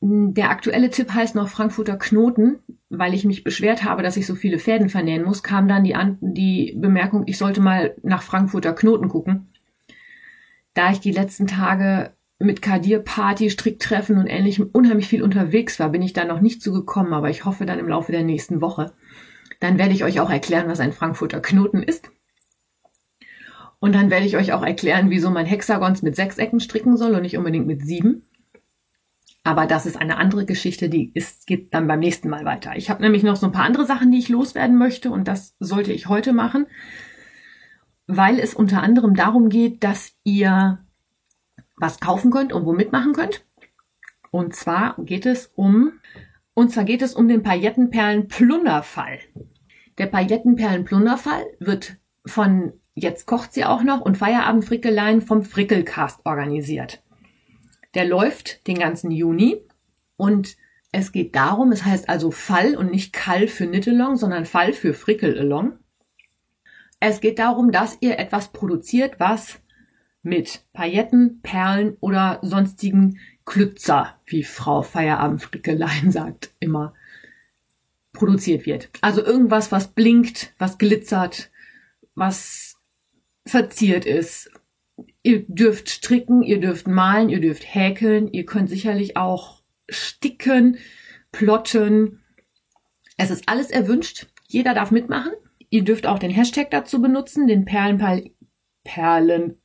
Der 0.00 0.50
aktuelle 0.50 0.90
Tipp 0.90 1.14
heißt 1.14 1.34
noch 1.34 1.48
Frankfurter 1.48 1.96
Knoten, 1.96 2.58
weil 2.90 3.14
ich 3.14 3.24
mich 3.24 3.44
beschwert 3.44 3.84
habe, 3.84 4.02
dass 4.02 4.16
ich 4.16 4.26
so 4.26 4.34
viele 4.34 4.58
Fäden 4.58 4.88
vernähen 4.88 5.24
muss, 5.24 5.42
kam 5.42 5.68
dann 5.68 5.84
die, 5.84 5.94
An 5.94 6.18
die 6.20 6.74
Bemerkung, 6.76 7.24
ich 7.26 7.38
sollte 7.38 7.60
mal 7.60 7.94
nach 8.02 8.22
Frankfurter 8.22 8.74
Knoten 8.74 9.08
gucken. 9.08 9.48
Da 10.74 10.90
ich 10.90 11.00
die 11.00 11.12
letzten 11.12 11.46
Tage 11.46 12.12
mit 12.42 12.62
Kadir-Party, 12.62 13.50
Stricktreffen 13.50 14.18
und 14.18 14.26
ähnlichem 14.26 14.68
unheimlich 14.72 15.08
viel 15.08 15.22
unterwegs 15.22 15.78
war, 15.78 15.90
bin 15.90 16.02
ich 16.02 16.12
da 16.12 16.24
noch 16.24 16.40
nicht 16.40 16.62
zugekommen, 16.62 17.12
aber 17.12 17.30
ich 17.30 17.44
hoffe 17.44 17.66
dann 17.66 17.78
im 17.78 17.88
Laufe 17.88 18.12
der 18.12 18.24
nächsten 18.24 18.60
Woche. 18.60 18.92
Dann 19.60 19.78
werde 19.78 19.94
ich 19.94 20.04
euch 20.04 20.20
auch 20.20 20.30
erklären, 20.30 20.68
was 20.68 20.80
ein 20.80 20.92
Frankfurter 20.92 21.40
Knoten 21.40 21.82
ist. 21.82 22.10
Und 23.78 23.94
dann 23.94 24.10
werde 24.10 24.26
ich 24.26 24.36
euch 24.36 24.52
auch 24.52 24.62
erklären, 24.62 25.10
wieso 25.10 25.30
man 25.30 25.46
Hexagons 25.46 26.02
mit 26.02 26.14
sechs 26.14 26.38
Ecken 26.38 26.60
stricken 26.60 26.96
soll 26.96 27.14
und 27.14 27.22
nicht 27.22 27.36
unbedingt 27.36 27.66
mit 27.66 27.84
sieben. 27.84 28.28
Aber 29.44 29.66
das 29.66 29.86
ist 29.86 30.00
eine 30.00 30.18
andere 30.18 30.44
Geschichte, 30.46 30.88
die 30.88 31.10
ist, 31.14 31.46
geht 31.46 31.74
dann 31.74 31.88
beim 31.88 31.98
nächsten 31.98 32.28
Mal 32.28 32.44
weiter. 32.44 32.76
Ich 32.76 32.90
habe 32.90 33.02
nämlich 33.02 33.24
noch 33.24 33.36
so 33.36 33.46
ein 33.46 33.52
paar 33.52 33.64
andere 33.64 33.86
Sachen, 33.86 34.12
die 34.12 34.18
ich 34.18 34.28
loswerden 34.28 34.78
möchte 34.78 35.10
und 35.10 35.26
das 35.26 35.56
sollte 35.58 35.92
ich 35.92 36.08
heute 36.08 36.32
machen, 36.32 36.66
weil 38.06 38.38
es 38.38 38.54
unter 38.54 38.82
anderem 38.82 39.14
darum 39.14 39.48
geht, 39.48 39.82
dass 39.82 40.12
ihr 40.22 40.78
was 41.82 42.00
kaufen 42.00 42.30
könnt 42.30 42.52
und 42.52 42.64
womit 42.64 42.92
machen 42.92 43.12
könnt. 43.12 43.44
Und 44.30 44.54
zwar 44.54 44.96
geht 44.98 45.26
es 45.26 45.52
um, 45.54 45.92
und 46.54 46.70
zwar 46.70 46.84
geht 46.84 47.02
es 47.02 47.14
um 47.14 47.28
den 47.28 47.42
Paillettenperlen-Plunderfall. 47.42 49.18
Der 49.98 50.06
Paillettenperlen-Plunderfall 50.06 51.44
wird 51.58 51.96
von 52.24 52.72
Jetzt 52.94 53.26
kocht 53.26 53.54
sie 53.54 53.64
auch 53.64 53.82
noch 53.82 54.02
und 54.02 54.18
Feierabendfrickeleien 54.18 55.22
vom 55.22 55.42
Frickelcast 55.42 56.20
organisiert. 56.24 57.02
Der 57.94 58.04
läuft 58.04 58.66
den 58.66 58.78
ganzen 58.78 59.10
Juni 59.10 59.62
und 60.16 60.56
es 60.92 61.10
geht 61.10 61.34
darum, 61.34 61.72
es 61.72 61.86
heißt 61.86 62.10
also 62.10 62.30
Fall 62.30 62.76
und 62.76 62.90
nicht 62.90 63.14
Kall 63.14 63.48
für 63.48 63.64
Nittelong, 63.64 64.16
sondern 64.16 64.44
Fall 64.44 64.74
für 64.74 64.92
Frickelelong. 64.92 65.78
Es 67.00 67.20
geht 67.20 67.38
darum, 67.38 67.72
dass 67.72 67.96
ihr 68.00 68.18
etwas 68.18 68.52
produziert, 68.52 69.18
was 69.18 69.61
mit 70.22 70.64
Pailletten, 70.72 71.40
Perlen 71.42 71.96
oder 72.00 72.38
sonstigen 72.42 73.18
Klützer, 73.44 74.20
wie 74.26 74.44
Frau 74.44 74.82
Feierabendfrickelein 74.82 76.10
sagt, 76.12 76.50
immer 76.60 76.94
produziert 78.12 78.66
wird. 78.66 78.90
Also 79.00 79.24
irgendwas, 79.24 79.72
was 79.72 79.88
blinkt, 79.88 80.54
was 80.58 80.78
glitzert, 80.78 81.50
was 82.14 82.76
verziert 83.46 84.04
ist. 84.04 84.50
Ihr 85.22 85.44
dürft 85.48 85.88
stricken, 85.88 86.42
ihr 86.42 86.60
dürft 86.60 86.86
malen, 86.86 87.28
ihr 87.28 87.40
dürft 87.40 87.74
häkeln, 87.74 88.28
ihr 88.28 88.44
könnt 88.44 88.68
sicherlich 88.68 89.16
auch 89.16 89.62
sticken, 89.88 90.78
plotten. 91.32 92.22
Es 93.16 93.30
ist 93.30 93.48
alles 93.48 93.70
erwünscht. 93.70 94.26
Jeder 94.46 94.74
darf 94.74 94.90
mitmachen. 94.90 95.32
Ihr 95.70 95.84
dürft 95.84 96.06
auch 96.06 96.18
den 96.18 96.30
Hashtag 96.30 96.70
dazu 96.70 97.00
benutzen, 97.00 97.46
den 97.46 97.64
Perlenperlen, 97.64 98.34
Perlen, 98.84 99.58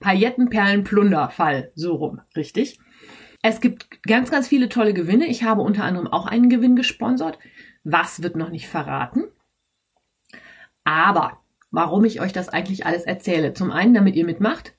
Paillettenperlenplunderfall, 0.00 1.72
so 1.74 1.94
rum, 1.94 2.20
richtig. 2.36 2.78
Es 3.42 3.60
gibt 3.60 4.02
ganz, 4.02 4.30
ganz 4.30 4.48
viele 4.48 4.68
tolle 4.68 4.94
Gewinne. 4.94 5.26
Ich 5.26 5.44
habe 5.44 5.62
unter 5.62 5.84
anderem 5.84 6.06
auch 6.08 6.26
einen 6.26 6.50
Gewinn 6.50 6.76
gesponsert. 6.76 7.38
Was 7.84 8.22
wird 8.22 8.36
noch 8.36 8.50
nicht 8.50 8.68
verraten? 8.68 9.24
Aber 10.84 11.40
warum 11.70 12.04
ich 12.04 12.20
euch 12.20 12.32
das 12.32 12.48
eigentlich 12.48 12.84
alles 12.86 13.04
erzähle? 13.04 13.54
Zum 13.54 13.70
einen, 13.70 13.94
damit 13.94 14.16
ihr 14.16 14.26
mitmacht. 14.26 14.74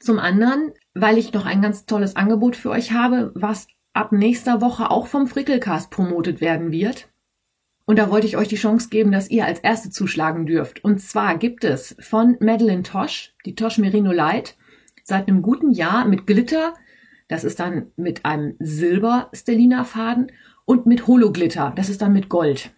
Zum 0.00 0.18
anderen, 0.18 0.72
weil 0.94 1.16
ich 1.16 1.32
noch 1.32 1.46
ein 1.46 1.62
ganz 1.62 1.86
tolles 1.86 2.16
Angebot 2.16 2.56
für 2.56 2.70
euch 2.70 2.92
habe, 2.92 3.32
was 3.34 3.66
ab 3.92 4.12
nächster 4.12 4.60
Woche 4.60 4.90
auch 4.90 5.06
vom 5.06 5.26
Frickelcast 5.26 5.90
promotet 5.90 6.40
werden 6.40 6.72
wird. 6.72 7.11
Und 7.84 7.98
da 7.98 8.10
wollte 8.10 8.26
ich 8.26 8.36
euch 8.36 8.48
die 8.48 8.56
Chance 8.56 8.88
geben, 8.90 9.10
dass 9.10 9.30
ihr 9.30 9.44
als 9.44 9.58
Erste 9.60 9.90
zuschlagen 9.90 10.46
dürft. 10.46 10.84
Und 10.84 11.00
zwar 11.00 11.36
gibt 11.36 11.64
es 11.64 11.96
von 12.00 12.36
Madeline 12.40 12.82
Tosh, 12.84 13.34
die 13.44 13.54
Tosh 13.54 13.78
Merino 13.78 14.12
Light, 14.12 14.56
seit 15.04 15.28
einem 15.28 15.42
guten 15.42 15.72
Jahr 15.72 16.06
mit 16.06 16.26
Glitter. 16.26 16.74
Das 17.28 17.44
ist 17.44 17.58
dann 17.60 17.90
mit 17.96 18.24
einem 18.24 18.54
Silber-Stellina-Faden 18.60 20.30
und 20.64 20.86
mit 20.86 21.06
Hologlitter. 21.06 21.72
Das 21.74 21.88
ist 21.88 22.02
dann 22.02 22.12
mit 22.12 22.28
Gold. 22.28 22.70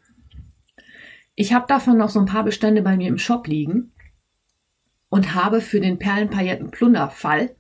Ich 1.35 1.53
habe 1.53 1.67
davon 1.69 1.99
noch 1.99 2.11
so 2.11 2.21
ein 2.21 2.27
paar 2.27 2.45
Bestände 2.45 2.81
bei 2.83 2.97
mir 2.97 3.09
im 3.09 3.19
Shop 3.19 3.47
liegen 3.47 3.93
und 5.09 5.35
habe 5.35 5.61
für 5.61 5.81
den 5.81 5.99
Perlenpailletten-Plunderfall 5.99 7.57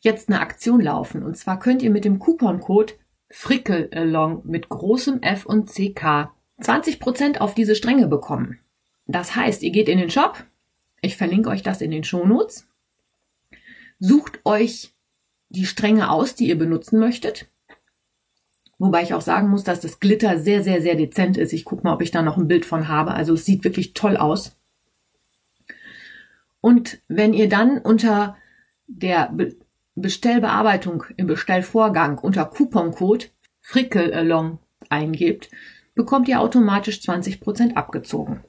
jetzt 0.00 0.28
eine 0.28 0.40
Aktion 0.40 0.80
laufen. 0.80 1.22
Und 1.22 1.36
zwar 1.36 1.58
könnt 1.58 1.82
ihr 1.82 1.90
mit 1.90 2.04
dem 2.04 2.18
Couponcode 2.18 2.98
Frickelalong 3.30 4.42
mit 4.44 4.68
großem 4.68 5.22
F 5.22 5.46
und 5.46 5.68
CK 5.68 6.33
20% 6.60 7.38
auf 7.38 7.54
diese 7.54 7.74
Stränge 7.74 8.06
bekommen. 8.06 8.58
Das 9.06 9.36
heißt, 9.36 9.62
ihr 9.62 9.70
geht 9.70 9.88
in 9.88 9.98
den 9.98 10.10
Shop, 10.10 10.44
ich 11.00 11.16
verlinke 11.16 11.50
euch 11.50 11.62
das 11.62 11.80
in 11.80 11.90
den 11.90 12.04
Shownotes, 12.04 12.66
sucht 13.98 14.40
euch 14.44 14.94
die 15.48 15.66
Stränge 15.66 16.10
aus, 16.10 16.34
die 16.34 16.48
ihr 16.48 16.58
benutzen 16.58 16.98
möchtet. 16.98 17.46
Wobei 18.78 19.02
ich 19.02 19.14
auch 19.14 19.20
sagen 19.20 19.48
muss, 19.48 19.64
dass 19.64 19.80
das 19.80 20.00
Glitter 20.00 20.38
sehr, 20.38 20.62
sehr, 20.62 20.82
sehr 20.82 20.96
dezent 20.96 21.36
ist. 21.36 21.52
Ich 21.52 21.64
gucke 21.64 21.84
mal, 21.84 21.94
ob 21.94 22.02
ich 22.02 22.10
da 22.10 22.22
noch 22.22 22.36
ein 22.36 22.48
Bild 22.48 22.64
von 22.64 22.88
habe. 22.88 23.12
Also 23.12 23.34
es 23.34 23.44
sieht 23.44 23.64
wirklich 23.64 23.94
toll 23.94 24.16
aus. 24.16 24.56
Und 26.60 27.00
wenn 27.08 27.34
ihr 27.34 27.48
dann 27.48 27.78
unter 27.78 28.36
der 28.86 29.30
Be 29.32 29.54
Bestellbearbeitung 29.96 31.04
im 31.16 31.28
Bestellvorgang 31.28 32.18
unter 32.18 32.46
Couponcode 32.46 33.30
Frickelalong 33.60 34.58
eingebt, 34.88 35.50
bekommt 35.94 36.28
ihr 36.28 36.40
automatisch 36.40 36.98
20% 36.98 37.74
abgezogen. 37.74 38.44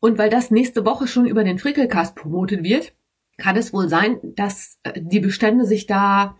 Und 0.00 0.18
weil 0.18 0.30
das 0.30 0.50
nächste 0.50 0.84
Woche 0.84 1.06
schon 1.06 1.26
über 1.26 1.44
den 1.44 1.58
Frickelcast 1.58 2.16
promotet 2.16 2.64
wird, 2.64 2.92
kann 3.38 3.56
es 3.56 3.72
wohl 3.72 3.88
sein, 3.88 4.18
dass 4.22 4.78
äh, 4.82 5.00
die 5.00 5.20
Bestände 5.20 5.64
sich 5.64 5.86
da, 5.86 6.36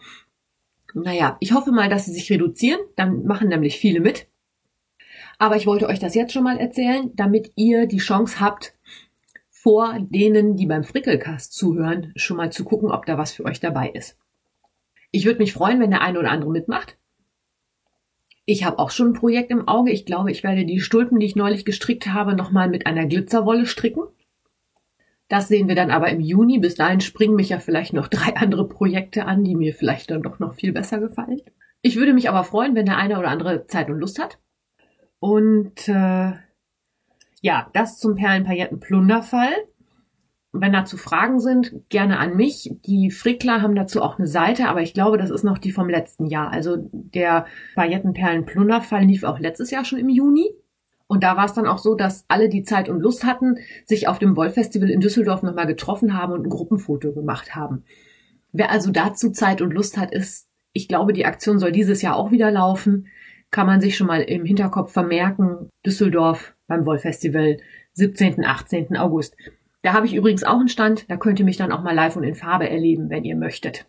naja, 0.95 1.37
ich 1.41 1.53
hoffe 1.53 1.73
mal, 1.73 1.89
dass 1.89 2.07
sie 2.07 2.13
sich 2.13 2.31
reduzieren. 2.31 2.81
Dann 2.97 3.25
machen 3.25 3.49
nämlich 3.49 3.79
viele 3.79 4.01
mit. 4.01 4.27
Aber 5.39 5.57
ich 5.57 5.67
wollte 5.67 5.87
euch 5.87 5.99
das 5.99 6.15
jetzt 6.15 6.33
schon 6.33 6.45
mal 6.45 6.59
erzählen, 6.59 7.11
damit 7.15 7.53
ihr 7.57 7.87
die 7.87 7.99
Chance 7.99 8.41
habt, 8.41 8.75
vor 9.51 9.97
denen, 10.01 10.57
die 10.57 10.67
beim 10.67 10.83
Frickelcast 10.83 11.53
zuhören, 11.53 12.13
schon 12.17 12.37
mal 12.37 12.51
zu 12.51 12.65
gucken, 12.65 12.91
ob 12.91 13.07
da 13.07 13.17
was 13.17 13.33
für 13.33 13.45
euch 13.45 13.61
dabei 13.61 13.91
ist. 13.91 14.19
Ich 15.13 15.25
würde 15.25 15.39
mich 15.39 15.53
freuen, 15.53 15.81
wenn 15.81 15.91
der 15.91 16.01
eine 16.01 16.19
oder 16.19 16.31
andere 16.31 16.51
mitmacht. 16.51 16.97
Ich 18.45 18.65
habe 18.65 18.79
auch 18.79 18.91
schon 18.91 19.09
ein 19.09 19.15
Projekt 19.15 19.51
im 19.51 19.69
Auge. 19.69 19.93
Ich 19.93 20.05
glaube, 20.05 20.31
ich 20.31 20.43
werde 20.43 20.65
die 20.65 20.81
Stulpen, 20.81 21.21
die 21.21 21.27
ich 21.27 21.37
neulich 21.37 21.65
gestrickt 21.65 22.09
habe, 22.09 22.35
nochmal 22.35 22.69
mit 22.69 22.87
einer 22.87 23.07
Glitzerwolle 23.07 23.67
stricken. 23.67 24.03
Das 25.29 25.49
sehen 25.49 25.69
wir 25.69 25.75
dann 25.75 25.91
aber 25.91 26.11
im 26.11 26.21
Juni. 26.21 26.59
Bis 26.59 26.75
dahin 26.75 27.01
springen 27.01 27.37
mich 27.37 27.51
ja 27.51 27.59
vielleicht 27.59 27.93
noch 27.93 28.09
drei 28.09 28.37
andere 28.37 28.69
Projekte 28.69 29.27
an, 29.27 29.45
die 29.45 29.55
mir 29.55 29.75
vielleicht 29.75 30.11
dann 30.11 30.23
doch 30.23 30.39
noch 30.39 30.55
viel 30.55 30.73
besser 30.73 30.99
gefallen. 30.99 31.41
Ich 31.83 31.97
würde 31.97 32.15
mich 32.15 32.29
aber 32.29 32.45
freuen, 32.45 32.75
wenn 32.75 32.87
der 32.87 32.97
eine 32.97 33.19
oder 33.19 33.29
andere 33.29 33.67
Zeit 33.67 33.91
und 33.91 33.99
Lust 33.99 34.21
hat. 34.21 34.39
Und 35.19 35.89
äh, 35.89 36.33
ja, 37.41 37.71
das 37.73 37.99
zum 37.99 38.15
Perlenpailletten-Plunderfall. 38.17 39.53
Wenn 40.55 40.73
dazu 40.75 40.99
Fragen 40.99 41.41
sind, 41.41 41.73
gerne 41.89 42.19
an 42.19 42.37
mich. 42.37 42.75
Die 42.85 43.11
Frickler 43.11 43.63
haben 43.63 43.75
dazu 43.75 44.03
auch 44.03 44.19
eine 44.19 44.29
Seite, 44.29 44.69
aber 44.69 44.83
ich 44.83 44.93
glaube, 44.93 45.17
das 45.17 45.31
ist 45.31 45.45
noch 45.45 45.57
die 45.57 45.73
vom 45.73 45.89
letzten 45.89 46.27
Jahr. 46.27 46.53
Also 46.53 46.77
der 46.93 47.47
Paillettenperlen-Plunderfall 47.75 49.05
lief 49.05 49.25
auch 49.25 49.39
letztes 49.39 49.71
Jahr 49.71 49.87
schon 49.87 49.99
im 49.99 50.11
Juni. 50.11 50.51
Und 51.07 51.25
da 51.25 51.37
war 51.37 51.47
es 51.47 51.55
dann 51.55 51.67
auch 51.67 51.79
so, 51.79 51.95
dass 51.95 52.27
alle, 52.29 52.51
die 52.51 52.63
Zeit 52.63 52.91
und 52.91 53.01
Lust 53.01 53.25
hatten, 53.25 53.57
sich 53.87 54.09
auf 54.09 54.19
dem 54.19 54.37
Wollfestival 54.37 54.91
in 54.91 55.01
Düsseldorf 55.01 55.43
nochmal 55.43 55.67
getroffen 55.67 56.17
haben 56.17 56.33
und 56.33 56.47
ein 56.47 56.51
Gruppenfoto 56.51 57.13
gemacht 57.13 57.55
haben. 57.55 57.85
Wer 58.53 58.71
also 58.71 58.91
dazu 58.91 59.31
Zeit 59.31 59.63
und 59.63 59.73
Lust 59.73 59.97
hat, 59.97 60.13
ist, 60.13 60.49
ich 60.75 60.87
glaube, 60.87 61.15
die 61.15 61.27
Aktion 61.27 61.59
soll 61.59 61.73
dieses 61.73 62.03
Jahr 62.03 62.17
auch 62.17 62.31
wieder 62.31 62.51
laufen. 62.51 63.09
Kann 63.51 63.67
man 63.67 63.81
sich 63.81 63.97
schon 63.97 64.07
mal 64.07 64.23
im 64.23 64.45
Hinterkopf 64.45 64.93
vermerken. 64.93 65.71
Düsseldorf 65.85 66.55
beim 66.67 66.85
Wollfestival, 66.85 67.59
17. 67.95 68.45
18. 68.45 68.97
August. 68.97 69.37
Da 69.83 69.93
habe 69.93 70.07
ich 70.07 70.15
übrigens 70.15 70.45
auch 70.45 70.61
einen 70.61 70.69
Stand, 70.69 71.11
da 71.11 71.17
könnt 71.17 71.41
ihr 71.41 71.45
mich 71.45 71.57
dann 71.57 71.73
auch 71.73 71.83
mal 71.83 71.95
live 71.95 72.17
und 72.17 72.23
in 72.23 72.37
Farbe 72.37 72.69
erleben, 72.69 73.11
wenn 73.11 73.25
ihr 73.25 73.37
möchtet. 73.37 73.87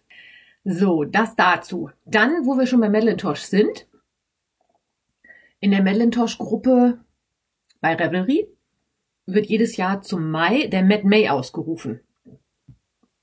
So, 0.66 1.04
das 1.04 1.36
dazu. 1.36 1.92
Dann, 2.06 2.46
wo 2.46 2.58
wir 2.58 2.66
schon 2.66 2.82
bei 2.82 2.90
Madelintosh 2.90 3.42
sind, 3.42 3.88
in 5.60 5.72
der 5.72 5.84
Madelintosh-Gruppe 5.84 7.00
bei 7.80 7.96
Revelry 7.96 8.48
wird 9.26 9.46
jedes 9.46 9.78
Jahr 9.78 10.02
zum 10.02 10.32
Mai 10.32 10.68
der 10.68 10.84
Mad 10.84 11.04
May 11.04 11.30
ausgerufen. 11.30 12.02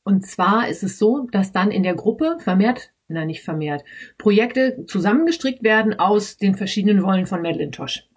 Und 0.04 0.26
zwar 0.26 0.68
ist 0.68 0.83
es 0.83 0.98
so, 0.98 1.28
dass 1.33 1.52
dann 1.52 1.70
in 1.70 1.83
der 1.83 1.94
Gruppe 1.94 2.38
vermehrt, 2.40 2.92
na 3.09 3.24
nicht 3.24 3.42
vermehrt, 3.42 3.85
Projekte 4.16 4.85
zusammengestrickt 4.87 5.62
werden 5.62 5.98
aus 5.98 6.37
den 6.37 6.54
verschiedenen 6.54 7.02
Wollen 7.02 7.26
von 7.26 7.42
Madelintosh. 7.42 8.10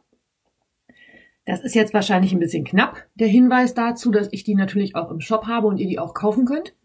Das 1.45 1.61
ist 1.61 1.75
jetzt 1.75 1.93
wahrscheinlich 1.93 2.31
ein 2.31 2.39
bisschen 2.39 2.63
knapp, 2.63 3.05
der 3.15 3.27
Hinweis 3.27 3.73
dazu, 3.73 4.11
dass 4.11 4.29
ich 4.31 4.43
die 4.43 4.55
natürlich 4.55 4.95
auch 4.95 5.11
im 5.11 5.19
Shop 5.19 5.45
habe 5.45 5.67
und 5.67 5.77
ihr 5.77 5.87
die 5.87 5.99
auch 5.99 6.13
kaufen 6.13 6.45
könnt. 6.45 6.75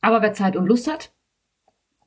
Aber 0.00 0.22
wer 0.22 0.32
Zeit 0.32 0.56
und 0.56 0.66
Lust 0.66 0.90
hat, 0.90 1.12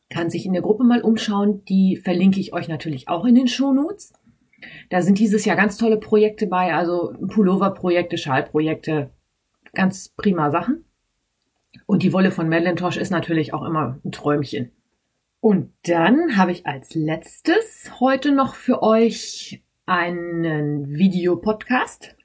kann 0.10 0.30
sich 0.30 0.46
in 0.46 0.54
der 0.54 0.64
Gruppe 0.64 0.84
mal 0.84 1.02
umschauen. 1.02 1.64
Die 1.66 1.98
verlinke 1.98 2.40
ich 2.40 2.54
euch 2.54 2.68
natürlich 2.68 3.08
auch 3.08 3.26
in 3.26 3.36
den 3.36 3.48
Shownotes. 3.48 4.14
Da 4.90 5.02
sind 5.02 5.20
dieses 5.20 5.46
Jahr 5.46 5.56
ganz 5.56 5.78
tolle 5.78 5.98
Projekte 5.98 6.48
bei, 6.48 6.74
also 6.74 7.14
Pullover-Projekte, 7.28 8.18
Schalprojekte, 8.18 9.12
ganz 9.74 10.10
prima 10.10 10.52
Sachen. 10.52 10.86
Und 11.86 12.04
die 12.04 12.14
Wolle 12.14 12.32
von 12.32 12.50
Madeline 12.50 12.80
ist 13.00 13.12
natürlich 13.12 13.54
auch 13.54 13.64
immer 13.64 14.00
ein 14.04 14.12
Träumchen. 14.12 14.72
Und 15.40 15.72
dann 15.84 16.36
habe 16.36 16.52
ich 16.52 16.66
als 16.66 16.96
letztes 16.96 17.92
heute 18.00 18.32
noch 18.34 18.56
für 18.56 18.84
euch 18.84 19.64
einen 19.90 20.96
Videopodcast. 20.96 22.16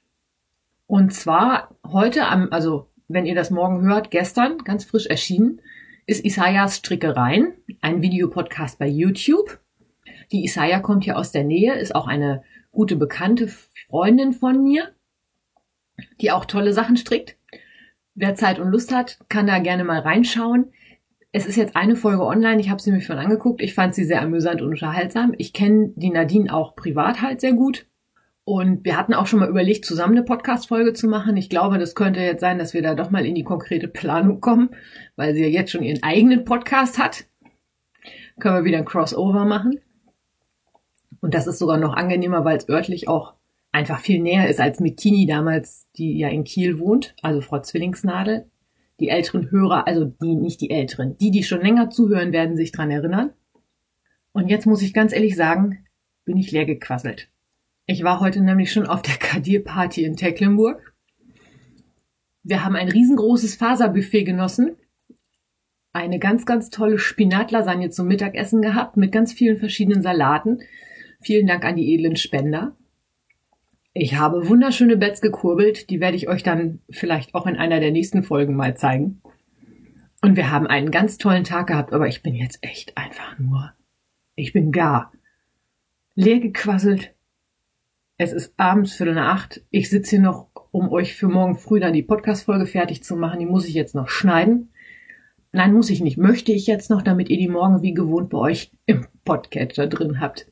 Und 0.85 1.13
zwar 1.13 1.75
heute 1.83 2.27
am, 2.27 2.49
also 2.51 2.89
wenn 3.07 3.25
ihr 3.25 3.33
das 3.33 3.49
morgen 3.49 3.81
hört, 3.81 4.11
gestern, 4.11 4.59
ganz 4.59 4.85
frisch 4.85 5.07
erschienen, 5.07 5.61
ist 6.05 6.23
Isaias 6.23 6.77
Strickereien, 6.77 7.53
ein 7.81 8.03
Videopodcast 8.03 8.77
bei 8.77 8.87
YouTube. 8.87 9.59
Die 10.31 10.43
Isaiah 10.43 10.79
kommt 10.79 11.05
hier 11.05 11.17
aus 11.17 11.31
der 11.31 11.43
Nähe, 11.43 11.73
ist 11.73 11.95
auch 11.95 12.07
eine 12.07 12.43
gute 12.71 12.95
bekannte 12.95 13.47
Freundin 13.47 14.33
von 14.33 14.63
mir, 14.63 14.91
die 16.21 16.31
auch 16.31 16.45
tolle 16.45 16.71
Sachen 16.71 16.97
strickt. 16.97 17.35
Wer 18.13 18.35
Zeit 18.35 18.59
und 18.59 18.69
Lust 18.69 18.93
hat, 18.93 19.17
kann 19.27 19.47
da 19.47 19.57
gerne 19.57 19.83
mal 19.83 19.99
reinschauen. 19.99 20.71
Es 21.37 21.45
ist 21.45 21.57
jetzt 21.57 21.75
eine 21.75 21.97
Folge 21.97 22.25
online, 22.25 22.61
ich 22.61 22.69
habe 22.69 22.81
sie 22.81 22.93
mir 22.93 23.01
schon 23.01 23.17
angeguckt. 23.17 23.61
Ich 23.61 23.73
fand 23.73 23.93
sie 23.93 24.05
sehr 24.05 24.21
amüsant 24.21 24.61
und 24.61 24.69
unterhaltsam. 24.69 25.33
Ich 25.37 25.51
kenne 25.51 25.91
die 25.97 26.09
Nadine 26.09 26.53
auch 26.53 26.77
privat 26.77 27.21
halt 27.21 27.41
sehr 27.41 27.51
gut. 27.51 27.87
Und 28.45 28.85
wir 28.85 28.95
hatten 28.95 29.13
auch 29.13 29.27
schon 29.27 29.39
mal 29.39 29.49
überlegt, 29.49 29.83
zusammen 29.83 30.13
eine 30.13 30.23
Podcast-Folge 30.23 30.93
zu 30.93 31.09
machen. 31.09 31.35
Ich 31.35 31.49
glaube, 31.49 31.77
das 31.77 31.93
könnte 31.93 32.21
jetzt 32.21 32.39
sein, 32.39 32.57
dass 32.57 32.73
wir 32.73 32.81
da 32.81 32.95
doch 32.95 33.11
mal 33.11 33.25
in 33.25 33.35
die 33.35 33.43
konkrete 33.43 33.89
Planung 33.89 34.39
kommen, 34.39 34.69
weil 35.17 35.33
sie 35.33 35.41
ja 35.41 35.49
jetzt 35.49 35.71
schon 35.71 35.83
ihren 35.83 36.01
eigenen 36.03 36.45
Podcast 36.45 36.99
hat. 36.99 37.25
Können 38.39 38.55
wir 38.55 38.63
wieder 38.63 38.77
ein 38.77 38.85
Crossover 38.85 39.43
machen. 39.43 39.81
Und 41.19 41.33
das 41.33 41.47
ist 41.47 41.59
sogar 41.59 41.75
noch 41.75 41.97
angenehmer, 41.97 42.45
weil 42.45 42.55
es 42.55 42.69
örtlich 42.69 43.09
auch 43.09 43.33
einfach 43.73 43.99
viel 43.99 44.21
näher 44.21 44.47
ist 44.47 44.61
als 44.61 44.79
mit 44.79 44.95
Tini 44.95 45.25
damals, 45.25 45.89
die 45.97 46.17
ja 46.17 46.29
in 46.29 46.45
Kiel 46.45 46.79
wohnt, 46.79 47.13
also 47.21 47.41
Frau 47.41 47.59
Zwillingsnadel 47.59 48.49
die 48.99 49.09
älteren 49.09 49.51
Hörer, 49.51 49.87
also 49.87 50.05
die, 50.05 50.35
nicht 50.35 50.61
die 50.61 50.69
älteren, 50.69 51.17
die, 51.17 51.31
die 51.31 51.43
schon 51.43 51.61
länger 51.61 51.89
zuhören, 51.89 52.31
werden 52.31 52.55
sich 52.55 52.71
dran 52.71 52.91
erinnern. 52.91 53.33
Und 54.31 54.49
jetzt 54.49 54.65
muss 54.65 54.81
ich 54.81 54.93
ganz 54.93 55.13
ehrlich 55.13 55.35
sagen, 55.35 55.85
bin 56.23 56.37
ich 56.37 56.51
leer 56.51 56.65
gequasselt. 56.65 57.29
Ich 57.85 58.03
war 58.03 58.19
heute 58.19 58.41
nämlich 58.41 58.71
schon 58.71 58.87
auf 58.87 59.01
der 59.01 59.15
Kadir-Party 59.19 60.03
in 60.03 60.15
Tecklenburg. 60.15 60.93
Wir 62.43 62.63
haben 62.63 62.75
ein 62.75 62.89
riesengroßes 62.89 63.55
Faserbuffet 63.55 64.23
genossen. 64.23 64.75
Eine 65.93 66.19
ganz, 66.19 66.45
ganz 66.45 66.69
tolle 66.69 66.99
Spinatlasagne 66.99 67.89
zum 67.89 68.07
Mittagessen 68.07 68.61
gehabt 68.61 68.97
mit 68.97 69.11
ganz 69.11 69.33
vielen 69.33 69.57
verschiedenen 69.57 70.01
Salaten. 70.01 70.59
Vielen 71.21 71.47
Dank 71.47 71.63
an 71.63 71.75
die 71.75 71.93
edlen 71.93 72.17
Spender. 72.17 72.75
Ich 73.97 74.17
habe 74.17 74.49
wunderschöne 74.49 74.97
Beds 74.97 75.21
gekurbelt, 75.21 75.89
die 75.89 76.01
werde 76.01 76.17
ich 76.17 76.27
euch 76.27 76.43
dann 76.43 76.81
vielleicht 76.89 77.33
auch 77.33 77.47
in 77.47 77.55
einer 77.55 77.79
der 77.79 77.91
nächsten 77.91 78.23
Folgen 78.23 78.53
mal 78.53 78.75
zeigen. 78.75 79.21
Und 80.21 80.35
wir 80.35 80.51
haben 80.51 80.67
einen 80.67 80.91
ganz 80.91 81.17
tollen 81.17 81.45
Tag 81.45 81.67
gehabt, 81.67 81.93
aber 81.93 82.05
ich 82.05 82.21
bin 82.21 82.35
jetzt 82.35 82.59
echt 82.61 82.97
einfach 82.97 83.39
nur, 83.39 83.71
ich 84.35 84.51
bin 84.51 84.73
gar 84.73 85.13
leer 86.13 86.41
gequasselt. 86.41 87.13
Es 88.17 88.33
ist 88.33 88.53
abends 88.57 88.91
Viertel 88.91 89.13
nach 89.13 89.33
acht. 89.33 89.61
Ich 89.69 89.89
sitze 89.89 90.17
hier 90.17 90.19
noch, 90.19 90.49
um 90.71 90.89
euch 90.89 91.15
für 91.15 91.29
morgen 91.29 91.55
früh 91.55 91.79
dann 91.79 91.93
die 91.93 92.03
Podcast-Folge 92.03 92.65
fertig 92.65 93.01
zu 93.01 93.15
machen. 93.15 93.39
Die 93.39 93.45
muss 93.45 93.65
ich 93.65 93.75
jetzt 93.75 93.95
noch 93.95 94.09
schneiden. 94.09 94.73
Nein, 95.53 95.71
muss 95.71 95.89
ich 95.89 96.01
nicht. 96.01 96.17
Möchte 96.17 96.51
ich 96.51 96.67
jetzt 96.67 96.89
noch, 96.89 97.01
damit 97.01 97.29
ihr 97.29 97.37
die 97.37 97.47
morgen 97.47 97.81
wie 97.81 97.93
gewohnt 97.93 98.29
bei 98.29 98.39
euch 98.39 98.71
im 98.87 99.07
Podcatcher 99.23 99.87
drin 99.87 100.19
habt. 100.19 100.51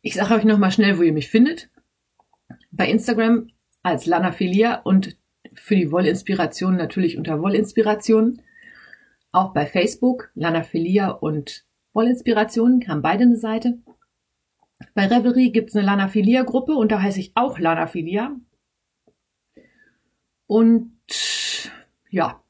Ich 0.00 0.14
sage 0.14 0.34
euch 0.34 0.44
nochmal 0.44 0.70
schnell, 0.70 0.96
wo 0.96 1.02
ihr 1.02 1.12
mich 1.12 1.28
findet. 1.28 1.71
Bei 2.72 2.88
Instagram 2.88 3.48
als 3.82 4.06
Lana 4.06 4.32
Filia 4.32 4.80
und 4.80 5.16
für 5.54 5.76
die 5.76 5.92
Wollinspiration 5.92 6.76
natürlich 6.76 7.18
unter 7.18 7.40
Wollinspiration. 7.40 8.42
Auch 9.30 9.52
bei 9.52 9.66
Facebook, 9.66 10.30
Lana 10.34 10.62
Filia 10.62 11.10
und 11.10 11.66
Wollinspirationen 11.92 12.88
haben 12.88 13.02
beide 13.02 13.24
eine 13.24 13.36
Seite. 13.36 13.78
Bei 14.94 15.06
Reverie 15.06 15.52
gibt 15.52 15.68
es 15.70 15.76
eine 15.76 15.86
Lana 15.86 16.08
Filia 16.08 16.42
Gruppe 16.42 16.72
und 16.72 16.90
da 16.90 17.00
heiße 17.00 17.20
ich 17.20 17.30
auch 17.34 17.58
Lana 17.58 17.86
Filia. 17.86 18.34
Und 20.46 20.92
ja, 22.10 22.42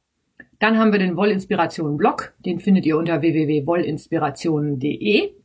dann 0.58 0.78
haben 0.78 0.92
wir 0.92 1.00
den 1.00 1.16
Wollinspirationen 1.16 1.96
Blog, 1.96 2.34
den 2.44 2.60
findet 2.60 2.86
ihr 2.86 2.96
unter 2.96 3.20
www.wollinspirationen.de. 3.20 5.41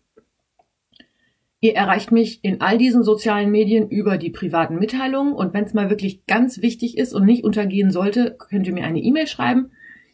Ihr 1.60 1.76
erreicht 1.76 2.12
mich 2.12 2.44
in 2.44 2.62
all 2.62 2.78
diesen 2.78 3.04
sozialen 3.04 3.50
Medien 3.50 3.90
über 3.90 4.20
die 4.20 4.30
privaten 4.30 4.78
Mitteilungen 4.78 5.34
und 5.34 5.56
wenn 5.56 5.64
es 5.64 5.74
mal 5.74 5.90
wirklich 5.90 6.28
ganz 6.28 6.62
wichtig 6.62 6.96
ist 6.98 7.14
und 7.14 7.26
nicht 7.26 7.44
untergehen 7.44 7.90
sollte, 7.90 8.36
könnt 8.38 8.68
ihr 8.68 8.74
mir 8.74 8.86
eine 8.86 9.02
E-Mail 9.02 9.26
schreiben. 9.26 9.72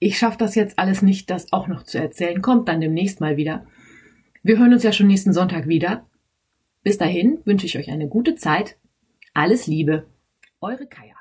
ich 0.00 0.18
schaffe 0.18 0.38
das 0.38 0.56
jetzt 0.56 0.80
alles 0.80 1.02
nicht, 1.02 1.30
das 1.30 1.52
auch 1.52 1.68
noch 1.68 1.84
zu 1.84 1.98
erzählen. 1.98 2.42
Kommt 2.42 2.68
dann 2.68 2.80
demnächst 2.80 3.20
mal 3.20 3.36
wieder. 3.36 3.64
Wir 4.46 4.58
hören 4.58 4.72
uns 4.72 4.84
ja 4.84 4.92
schon 4.92 5.08
nächsten 5.08 5.32
Sonntag 5.32 5.66
wieder. 5.66 6.06
Bis 6.84 6.98
dahin 6.98 7.40
wünsche 7.44 7.66
ich 7.66 7.76
euch 7.78 7.90
eine 7.90 8.06
gute 8.06 8.36
Zeit. 8.36 8.76
Alles 9.34 9.66
Liebe. 9.66 10.06
Eure 10.60 10.86
Kaya. 10.86 11.16